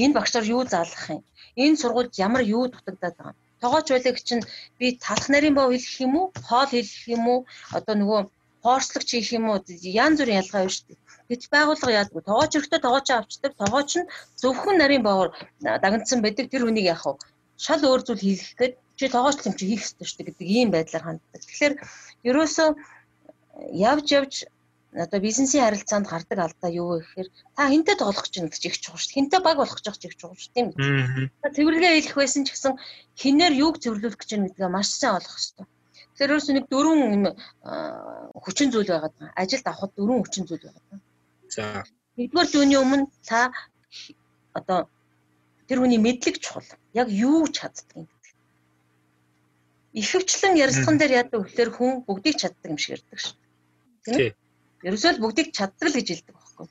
[0.03, 1.23] энэ багшаар юу заалгах юм?
[1.63, 3.44] Энэ сургуульд ямар юу дутагдаад байгаа юм?
[3.65, 4.45] Тогооч байлыг чинь
[4.79, 6.27] би талах нарийн бов хэлэх юм уу?
[6.49, 7.41] Хоол хэлэх юм уу?
[7.73, 8.21] Одоо нөгөө
[8.65, 9.65] хоорцлогч хийх юм уу?
[10.05, 11.01] Янз бүрийн ялгаа байна шүү дээ.
[11.29, 12.29] Гэвч байгууллага яадаг вэ?
[12.29, 13.53] Тогооч өрхтөө тогооч авчдаг.
[13.57, 15.29] Тогооч нь зөвхөн нарийн бовор
[15.65, 16.53] дагнцсан байдаг.
[16.53, 17.17] Тэр хүнийг яах вэ?
[17.65, 20.69] Шал өөр зүйл хийх гээд чи тогооч юм чи хийх ёстой шүү дээ гэдэг ийм
[20.69, 21.41] байдлаар ханддаг.
[21.41, 21.75] Тэгэхээр
[22.29, 22.69] ерөөсөө
[23.89, 24.35] явж явж
[24.95, 28.79] одоо бизнесийн харилцаанд гардаг алдаа юу вэ гэхээр та хинтээ тоглох гэж нэг ч их
[28.79, 29.15] чухал шүү.
[29.19, 31.35] Хинтээ баг болох гэж их чухал шүү тийм үү?
[31.43, 32.79] Та цэвэрлэгээ хэлэх байсан ч гэсэн
[33.19, 35.67] хинээр юуг цэвэрлүүлэх гэж байна гэдгээ маш сайн олох хэрэгтэй.
[36.15, 37.25] Тэгэхээр ерөөсөө нэг дөрвөн юм
[38.39, 39.35] хүчин зүйл байгаад байна.
[39.35, 41.03] Ажилд авахд дөрвөн хүчин зүйл байгаад байна.
[41.51, 41.83] За.
[42.15, 43.51] Нэгдүгээр дүүний өмнө та
[44.55, 44.87] одоо
[45.67, 46.71] тэр хүний мэдлэг чухал.
[46.95, 48.35] Яг юу чаддаг юм гэдэг.
[49.99, 53.35] Ихэвчлэн ярилцлаган дээр яадаг гэхээр хүн бүгдийг чаддаг юм шиг ярьдаг шүү.
[54.07, 54.39] Тийм.
[54.87, 56.67] Ерөөсөө л бүгдийг чаддаг л гэж хэлдэг байхгүй.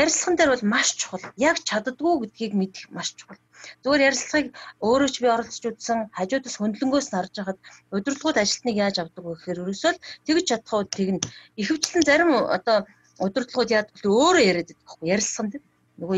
[0.00, 1.24] Ярилцлаган дээр бол маш чухал.
[1.40, 3.40] Яг чаддгүй гэдгийг мэдэх маш чухал.
[3.82, 4.48] Зүгээр ярилцлагыг
[4.84, 7.58] өөрөө ч би оролцож үзсэн, хажуудаас хөндлөнгөөс харж хахад
[7.96, 11.20] удирдлагууд ажилтныг яаж авдаг вэ гэхээр ерөөсөө л тэгж чадах уу тэгнэ.
[11.60, 12.78] Ихэвчлэн зарим одоо
[13.24, 15.08] удирдлагууд яадаг вэ өөрөө яриад байдаг байхгүй.
[15.14, 15.64] Ярилцлаган дээр
[16.00, 16.16] нөгөө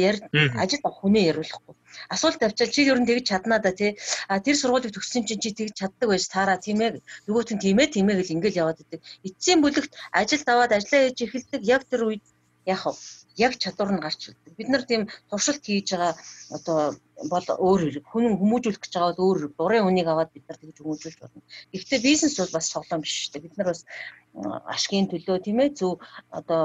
[0.63, 1.75] ажил авах хүнээ яриулахгүй.
[2.15, 3.99] Асуулт тавьчаал чи ер нь тэгж чаднаа да тий.
[4.33, 7.01] А тэр сургуулийг төгссөн чинь чи тэгж чаддаг байж таараа тийм ээ.
[7.27, 9.01] Нөгөөт нь тийм ээ тийм ээ гэл ингээл яваад идэг.
[9.27, 12.25] Эцсийн бүлэгт ажилд аваад ажиллаа хийж эхэлдэг яг тэр үед
[12.67, 12.75] вэ?
[13.37, 14.23] Яг чадвар нь гарч.
[14.59, 16.13] Бид нар тийм туршилт хийж байгаа
[16.57, 16.79] одоо
[17.31, 18.05] бол өөр хэрэг.
[18.11, 19.55] Хүн хүмүүжүүлэх гэж байгаа бол өөр хэрэг.
[19.59, 21.43] Дурын үнийг аваад бид нар тэгж хүмүүжүүлж болно.
[21.73, 23.45] Гэхдээ бизнес бол бас тоглоом биш шүү дээ.
[23.47, 23.81] Бид нар бас
[24.75, 25.93] ашигын төлөө тийм ээ зөв
[26.39, 26.63] одоо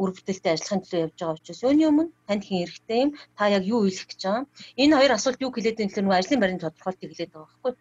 [0.00, 3.64] үр бүтээлтэй ажиллахын төлөө явж байгаа учраас өөний өмнө танд хин эрэхтэй юм та яг
[3.68, 4.44] юу хэлэх гэж байгаа.
[4.82, 7.72] Энэ хоёр асуулт юу хэлээд байгаа нөгөө ажлын байрны тодорхойлтыг хэлээд байгаа байхгүй.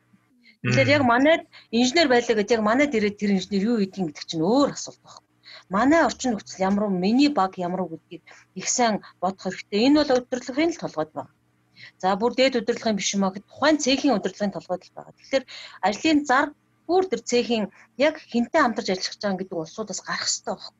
[0.65, 1.41] Тэгэхээр яг манайд
[1.79, 5.24] инженер байлаа гэж яг манайд ирээд тэр инженер юу хийдгийг гэдэг чинь өөр асуулт байна
[5.69, 8.23] манай орчин нөхцөл ямар уу миний баг ямар уу гэдгийг
[8.59, 9.85] их сайн бодох хэрэгтэй.
[9.87, 11.33] Энэ бол удирдлагын л толгойд байна.
[12.01, 15.13] За бүр дээд удирдлагын биш юм аа гэхэд тухайн цехийн удирдлагын толгойд л байгаа.
[15.17, 15.43] Тэгэхээр
[15.87, 16.47] ажлын зар
[16.87, 17.65] бүр тэр цехийн
[18.07, 20.73] яг хинтээ хамтарч ажиллах гэж байгаа гэдэг улсуудаас гарах хэрэгтэй байна.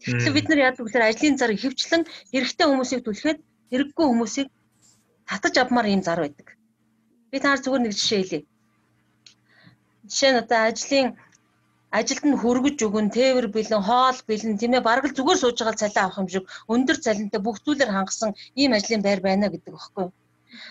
[0.00, 2.02] Тэгэхээр бид нар яадаг гэхээр ажлын зар ихэвчлэн
[2.36, 3.38] эрэгтэй хүмүүсийг түлхээд
[3.70, 4.48] хэрэггүй хүмүүсийг
[5.28, 6.48] татаж авмаар ийм зар байдаг.
[7.30, 8.40] Би таар зүгээр нэг жишээ хэлье.
[10.10, 11.08] Жишээ нь одоо ажлын
[11.98, 15.80] ажилд нь хөргөж өгөн, тээвэр бэлэн, хоол бэлэн тийм ээ бараг л зүгээр сууж байгаа
[15.80, 20.06] цалин авах юм шиг өндөр цалинтай бүх зүйлээр хангасан ийм ажлын байр байна гэдэг багхгүй.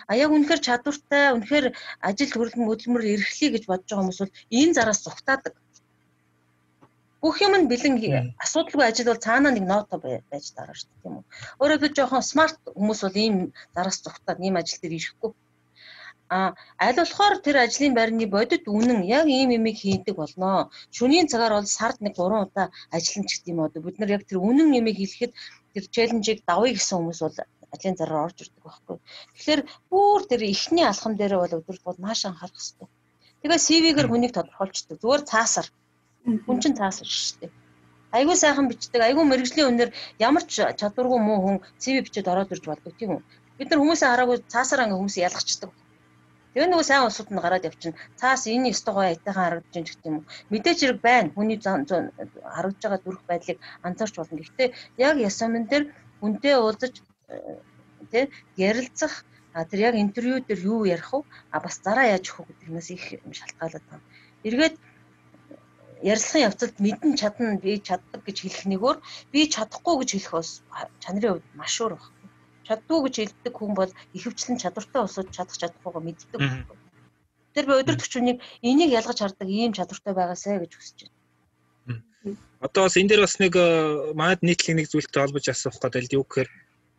[0.10, 1.66] А яг үнэхээр чадвартай, үнэхээр
[2.08, 5.54] ажил хөдөлмөр хөдөлмөр эрхлэе гэж бодож байгаа хүмүүс бол энэ зараас зүгтаадаг.
[7.22, 7.96] Бүх юм нь бэлэн
[8.44, 9.96] асуудалгүй ажил бол цаанаа нэг ноото
[10.32, 11.26] байж дараа шүү дээ тийм үү.
[11.60, 13.36] Өөрөөр хэлбэл жоохон смарт хүмүүс бол ийм
[13.76, 15.32] зараас зүгтаад ийм ажил дээр ирэхгүй.
[16.30, 16.54] А
[16.86, 20.70] аль болохоор тэр ажлын байрны бодит үнэн яг ийм имийг хийдэг болноо.
[20.94, 23.82] Шөнийн цагаар бол сард нэг 3 удаа ажиллана ч гэдэм үү.
[23.86, 25.34] Бид нар яг тэр үнэн имийг хэлэхэд
[25.74, 27.38] тэр челленжийг давъя гэсэн хүмүүс бол
[27.74, 28.98] ажлын зараар орж ирдэг байхгүй.
[29.34, 32.88] Тэгэхээр бүр тэр ихний алхам дээр бол өдөртгүүд маш анхаарах хэрэгтэй.
[33.42, 34.98] Тэгээ CV-гээр хүнийг тодорхойлцдог.
[35.02, 35.68] Зүгээр цаасар.
[36.46, 37.52] Хүн чинь цаасар шүү дээ.
[38.18, 39.92] Айгуу сайхан бичдэг, айгуу мэрэгжлийн үнээр
[40.28, 43.22] ямар ч чадваргүй муу хүн CV бичээд ороод ирж болдог тийм үү?
[43.58, 45.70] Бид нар хүмүүсээ хараагүй цаасаар ингээ хүмүүсийг ялгчдаг
[46.54, 48.00] Тэгээ нөгөө сайн улсууд нь гараад явчихна.
[48.20, 50.26] Цаас энэ өстой гоё айтайхан харагдаж байна гэх юм уу.
[50.52, 51.30] Мэдээж хэрэг байна.
[51.38, 54.42] Хүний харагдаж байгаа зүрх байдлыг анзаарч болно.
[54.42, 55.84] Гэхдээ яг ясамын дээр
[56.20, 56.94] хүнтэй уулзаж
[57.30, 57.62] э,
[58.12, 58.24] тий
[58.58, 59.14] ярилцах
[59.54, 61.22] а тэр яг интервью дээр юу ярих вэ?
[61.54, 63.04] А бас зараа яаж өгөх гэдгээс их
[63.38, 64.06] шалтгаалаад байна.
[64.48, 64.76] Эргээд
[66.12, 68.98] ярилцлагын явцад мэдэн чадна би чаддаг гэж хэлэх нэгөөр
[69.34, 70.50] би чадахгүй гэж хэлэх бас
[71.04, 72.19] чанарын хувьд маш өөр байна
[72.70, 76.40] чаддгүй гэж хэлдэг хүн бол ихэвчлэн чадвартай усууд чадах чадахгүйгаа мэддэг.
[77.58, 82.38] Тэр би өдөр төвчнийг энийг ялгаж хардаг ийм чадвартай байгаасай гэж хүсэж байна.
[82.62, 86.28] Одоо бас энэ дээр бас нэг э, манайд нийтлэг нэг зүйлтэй холбож асуух гэдэг юу
[86.28, 86.50] гэхээр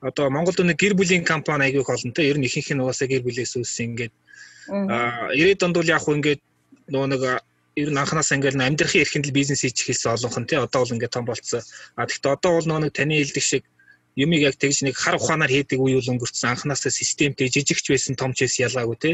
[0.00, 3.06] одоо Монголд нэг гэр бүлийн компани аягүй их олон те ер нь ихэнх нь угаасаа
[3.06, 4.14] гэр бүлээс үүссэн ингээд
[4.72, 6.40] аа 90-ад онд бол яг хөө ингээд
[6.88, 7.22] нөгөө нэг
[7.76, 10.94] ер нь анханасаа ингээд амьдрахын эрхэнд л бизнес хийж эхэлсэн олонх нь те одоо бол
[10.96, 11.62] ингээд том болцсон.
[12.00, 13.64] А тэгэхдээ одоо бол нөгөө нэг таны хэлдэг шиг
[14.16, 18.42] юмыг яг тэгж нэг хар ухаанаар хийдэг үе бол өнгөрцөн анханасаа системтэй жижигч байсан томч
[18.42, 19.12] байсан ялгаагүй те.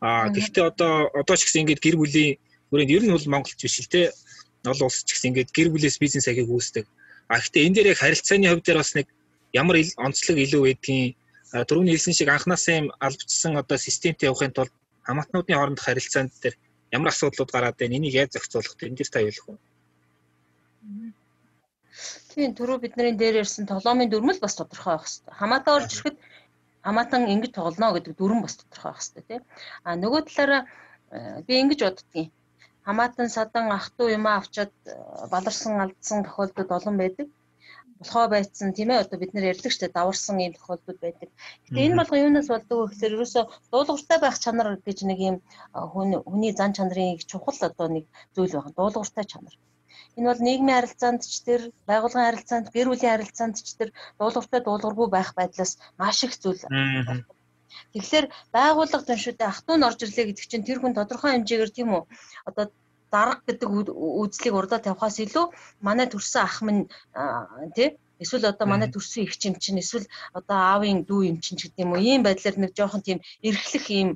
[0.00, 2.38] А гэхдээ одоо одоо ч гэсэн ингээд гэр бүлийн
[2.70, 4.14] хүрээнд ер нь бол Монголч биш л те.
[4.64, 6.86] Олон улс ч гэсэн ингээд гэр бүлээс бизнес ахийг үүсдэг.
[7.28, 9.06] А гэхдээ энэ дээр яг харилцааны хувь дээр бас нэг
[9.52, 11.16] ямар онцлог илүү байдгийг
[11.68, 14.72] түрүүний хэлсэн шиг анханасаа юм албацсан одоо системтэй явахын тулд
[15.06, 16.54] хамаатнуудын хоорондох харилцаанд дээр
[16.94, 17.98] ямар асуудлууд гараад байна?
[17.98, 18.88] Энийг яаж зохицуулах вэ?
[18.88, 19.58] Энэ дээр та юу хэлэх вэ
[22.32, 25.34] Тийм түрүү бидний дээр ярьсан тоглоомын дүрм л бас тодорхой байх хэрэгтэй.
[25.40, 26.16] Хамаатан орж ирэхэд
[26.86, 29.42] хамаатан ингэж тоглоно гэдэг дүрм бас тодорхой байх хэрэгтэй тийм.
[29.86, 32.28] А нөгөө талаараа э, би ингэж боддгийн.
[32.86, 34.94] Хамаатан садан ах トゥ юмаа авчаад э,
[35.32, 37.26] баларсан алдсан тохиолдод олон байдаг.
[38.00, 41.28] Болохоо байцсан тийм ээ одоо бид нэр ярьдаг штэ даварсан ийм тохиолдод байдаг.
[41.66, 43.40] Гэтэ энэ болгон юунаас болдог вэ гэхээр ерөөсө
[43.72, 45.36] дуулууртай байх чанар гэж нэг ийм
[45.76, 45.78] э,
[46.30, 48.76] хүний зан чанарын чухал одоо нэг зүйл байна.
[48.78, 49.54] Дуулууртай чанар.
[50.16, 55.08] Энэ бол нийгмийн харилцаанд ч тэр байгууллагын харилцаанд, гэр бүлийн харилцаанд ч тэр дуулууртай дуулуургүй
[55.12, 56.62] байх байдлаас маш их зүйл.
[57.94, 61.88] Тэгэхээр байгууллага төншөдөө ах トゥ н орж ирлээ гэдэг чинь тэр хүн тодорхой хэмжээгээр тийм
[61.94, 62.02] үү
[62.48, 62.64] одоо
[63.14, 63.68] дарга гэдэг
[64.22, 65.46] үзлийг урдаа тавихаас илүү
[65.86, 66.82] манай төрсэн ах минь
[67.76, 67.88] тий
[68.22, 70.06] эсвэл одоо манай төрсөн их чим чинь эсвэл
[70.38, 73.18] одоо аавын дүү юм чинь гэдэг юм уу ийм байдлаар нэг жоохон тийм
[73.48, 74.08] эрхлэх ийм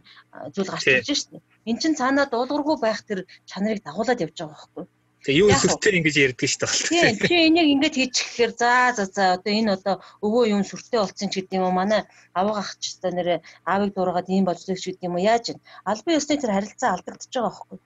[0.55, 1.41] зүйл гарч ирж шээ.
[1.69, 4.85] Эн чин цаанаа дуулуургүй байх тэр чанарыг дагуулад явж байгаа байхгүй.
[5.25, 7.17] Тэгээ юу сүртэй ингэж ярьдаг шүү дээ.
[7.17, 7.17] Тийм.
[7.17, 11.41] Чи энийг ингэж хийчихээр за за за одоо энэ одоо өвөө юм сүртэй болцсон ч
[11.41, 12.05] гэдэг юм уу манай
[12.37, 15.65] аваа ах ч та нэрээ аавыг дуурайгаад ийм болцдог ч гэдэг юм уу яаж вэ?
[15.89, 17.79] Албан ёсны тэр харилцаа алдагдчихж байгаа байхгүй.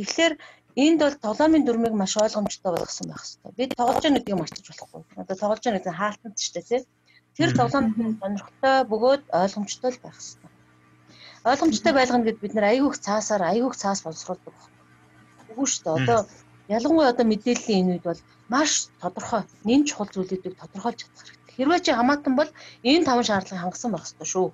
[0.00, 0.34] Тэгэхээр
[0.80, 3.52] энд бол толомын дүрмийг маш ойлгомжтой болгосон байх хэрэгтэй.
[3.60, 5.02] Бид тоглож байгаа гэдгийг мартаж болохгүй.
[5.20, 6.82] Одоо тоглож байгаа гэдэг хаалтанд ч тийм.
[7.36, 10.50] Тэр тоглоом сонирхолтой бөгөөд ойлгомжтой байх хэрэгтэй.
[11.44, 14.77] Ойлгомжтой байлгана гэд бид нэр айгүйх цаасаар айгүйх цаас боловсруулдаг байна
[15.58, 15.98] үгүй шүү дээ.
[15.98, 16.20] Одоо
[16.70, 18.70] ялангуяа одоо мэдээллийн энэ үед бол маш
[19.02, 21.54] тодорхой нэн чухал зүйлүүдийг тодорхойлж чадах хэрэгтэй.
[21.58, 22.50] Хэрвээ чи хамаатан бол
[22.86, 24.48] энэ таван шаардлагыг хангасан байх ёстой шүү.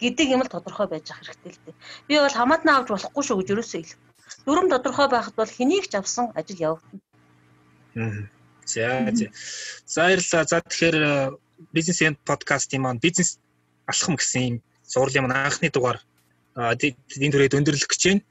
[0.00, 1.76] гэдэг юм л тодорхой байж ах хэрэгтэй л дээ.
[2.08, 3.94] Би бол хамаатнаа авч болохгүй шүү гэж ерөөсөө ил.
[4.48, 7.04] Дүрм тодорхой байхад бол хэнийг ч авсан ажил явагдана.
[8.64, 9.26] За за.
[9.84, 10.44] За баярлалаа.
[10.48, 11.36] За тэгэхээр э,
[11.76, 13.36] бизнес энд подкастын маань бизнес
[13.84, 14.56] алхам гэсэн юм
[14.88, 16.00] зурлын маань анхны дугаар
[16.56, 18.22] энэ төрөйд өндөрлөх гэж байна.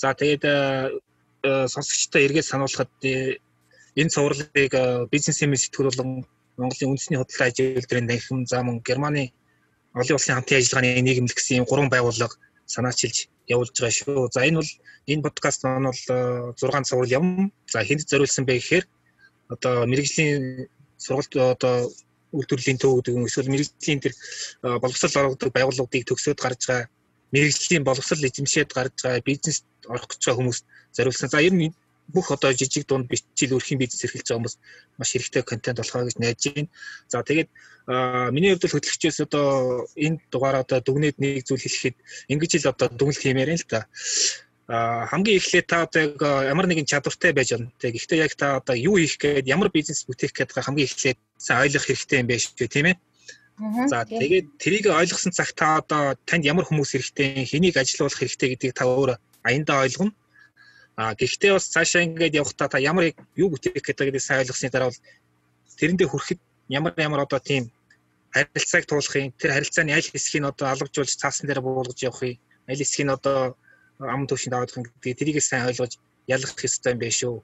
[0.00, 0.96] За тэгээд э,
[1.44, 3.36] э, сонсогчтой эргээд сануулхад э,
[4.00, 4.72] энэ цувралыг
[5.12, 6.24] бизнесийн сэтгүүл болон
[6.56, 9.36] Монголын үндэсний хөдөлгөөний ажилтны танхим за мөн Германы
[9.92, 14.32] олон улсын хамтын ажиллагааны нийгэмлэг гэсэн гурван байгууллага санаачилж явуулж байгаа шүү.
[14.32, 14.70] За энэ бол
[15.04, 16.02] энэ подкаст маань бол
[16.56, 17.52] 6 цуврал юм.
[17.68, 18.84] За хэнд зориулсан бэ гэхээр
[19.52, 20.64] одоо мэрэгжлийн
[20.96, 21.92] сургалт одоо
[22.32, 24.14] үйлдвэрлэлийн төв гэдэг нь эсвэл мэрэгжлийн тэр
[24.80, 26.88] боловсрол олгодог байгууллагуудыг төгсөөд гарч байгаа
[27.32, 30.64] мэрэгжлийн боловсрол эзэмшээд гарч байгаа бизнес орох гэж байгаа хүмүүст
[30.96, 31.28] зориулсан.
[31.30, 31.74] За ер нь
[32.10, 34.56] бүх одоо жижиг дунд бичил өрхийн бизнес эрхэлж байгаа хүмүүс
[34.98, 36.68] маш хэрэгтэй контент болохоо гэж найдаж байна.
[37.08, 37.48] За тэгээд
[38.34, 41.96] миний хувьд хөтлөгчөөс одоо энэ дугаараа одоо дүгнээд нэг зүйл хэлэхэд
[42.32, 43.86] ингэж л одоо дүгнэлт хиймээр л та.
[44.70, 47.70] Хамгийн эхлээд та одоо яг ямар нэгэн чадвартай байж байна.
[47.78, 51.62] Гэхдээ яг та одоо юу хийх гээд ямар бизнес бүтээх гээд байгаа хамгийн эхлээд сайн
[51.66, 52.96] ойлгох хэрэгтэй юм байна шүү, тийм ээ.
[53.60, 58.72] За тэгээд трийг ойлгосон цагт та одоо танд ямар хүмүүс хэрэгтэй, хэнийг ажилуулах хэрэгтэй гэдгийг
[58.72, 60.16] та өөрөө аяндаа ойлгоно.
[60.96, 64.88] А гэхдээ бас цаашаа ингээд явахдаа та ямар юу бүтээх гэдэг гэдгийг сайн ойлгосны дараа
[64.88, 65.00] бол
[65.76, 66.40] тэрэндээ хүрэхэд
[66.72, 67.68] ямар ямар одоо тийм
[68.32, 73.60] харилцааг туулахын тэр харилцааны аль хэсгийг одоо алгажуулж цаасан дээр буулгаж явахыг аль хэсгийг одоо
[74.00, 76.00] ам төвшөнд авах гэдгийг тэрийг сайн ойлгож
[76.32, 77.36] ялгах хэрэгтэй юм байна шүү.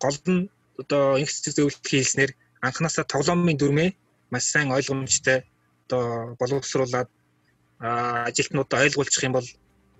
[0.00, 0.48] Гол нь
[0.80, 2.32] одоо инх зөвлөлтийн хэлснээр
[2.64, 3.90] анханасаа тоглоомын дүрмээ
[4.32, 5.44] маш сайн ойлгомжтой
[5.88, 7.08] одоо боловсруулад
[7.80, 9.48] ажилтнуудаа ойлгуулчих юм бол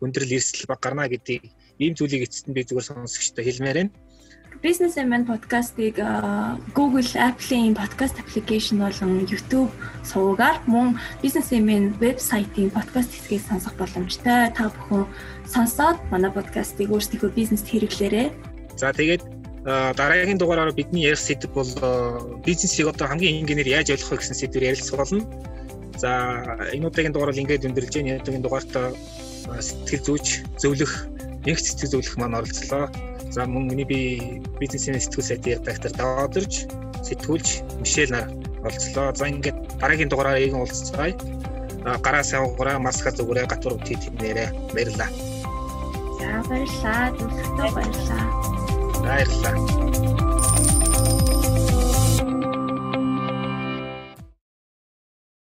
[0.04, 1.48] өндрөл эрсдэл баг гарна гэдгийг
[1.80, 3.94] ийм зүйлийг эцэст нь би зүгээр сонсогчтой хэлмээр байна.
[4.58, 6.02] Business Man podcast-ыг
[6.74, 9.70] Google, Apple-ийн podcast application болон YouTube
[10.02, 14.50] сувгаар мөн Business Man вебсайтын podcast хэсгийг сонсох боломжтой.
[14.50, 15.06] Та бүхэн
[15.46, 18.34] сонсоод манай podcast-ыг өөрсдийнхөө бизнест хэрэглээрэй.
[18.74, 19.22] За тэгээд
[19.94, 21.70] дараагийн дугаараар бидний ярих сэдв бол
[22.42, 25.22] бизнесийг одоо хамгийн энгийнээр яаж ойлгох вэ гэсэн сэдвээр ярилцах болно.
[25.98, 26.10] За
[26.70, 28.08] энэ удаагийн дугаар бол ингээд өндөрлж байна.
[28.14, 28.86] Энэ удаагийн дугаартаа
[29.58, 30.26] сэтгэл зүйч
[30.62, 30.92] зөвлөх
[31.42, 32.86] нэг сэтгэл зөвлөх маань оролцлоо.
[33.34, 33.98] За мөн миний би
[34.62, 36.54] бизнесийн сэтгүүл сайтын редактор Даваадэрж
[37.02, 37.48] сэтгүүлч
[37.82, 38.30] Мишель нар
[38.62, 39.10] оролцлоо.
[39.18, 41.18] За ингээд дараагийн дугаараар игэн уулзцгаая.
[42.04, 45.10] Гараа сайн уураа, маска зүгээрээ гатвар үтээ тэмнээрээ баярлаа.
[46.18, 47.10] За баярлаа.
[47.18, 48.24] Зөвлөлтөө баярлаа.
[49.02, 50.27] Баярлаа.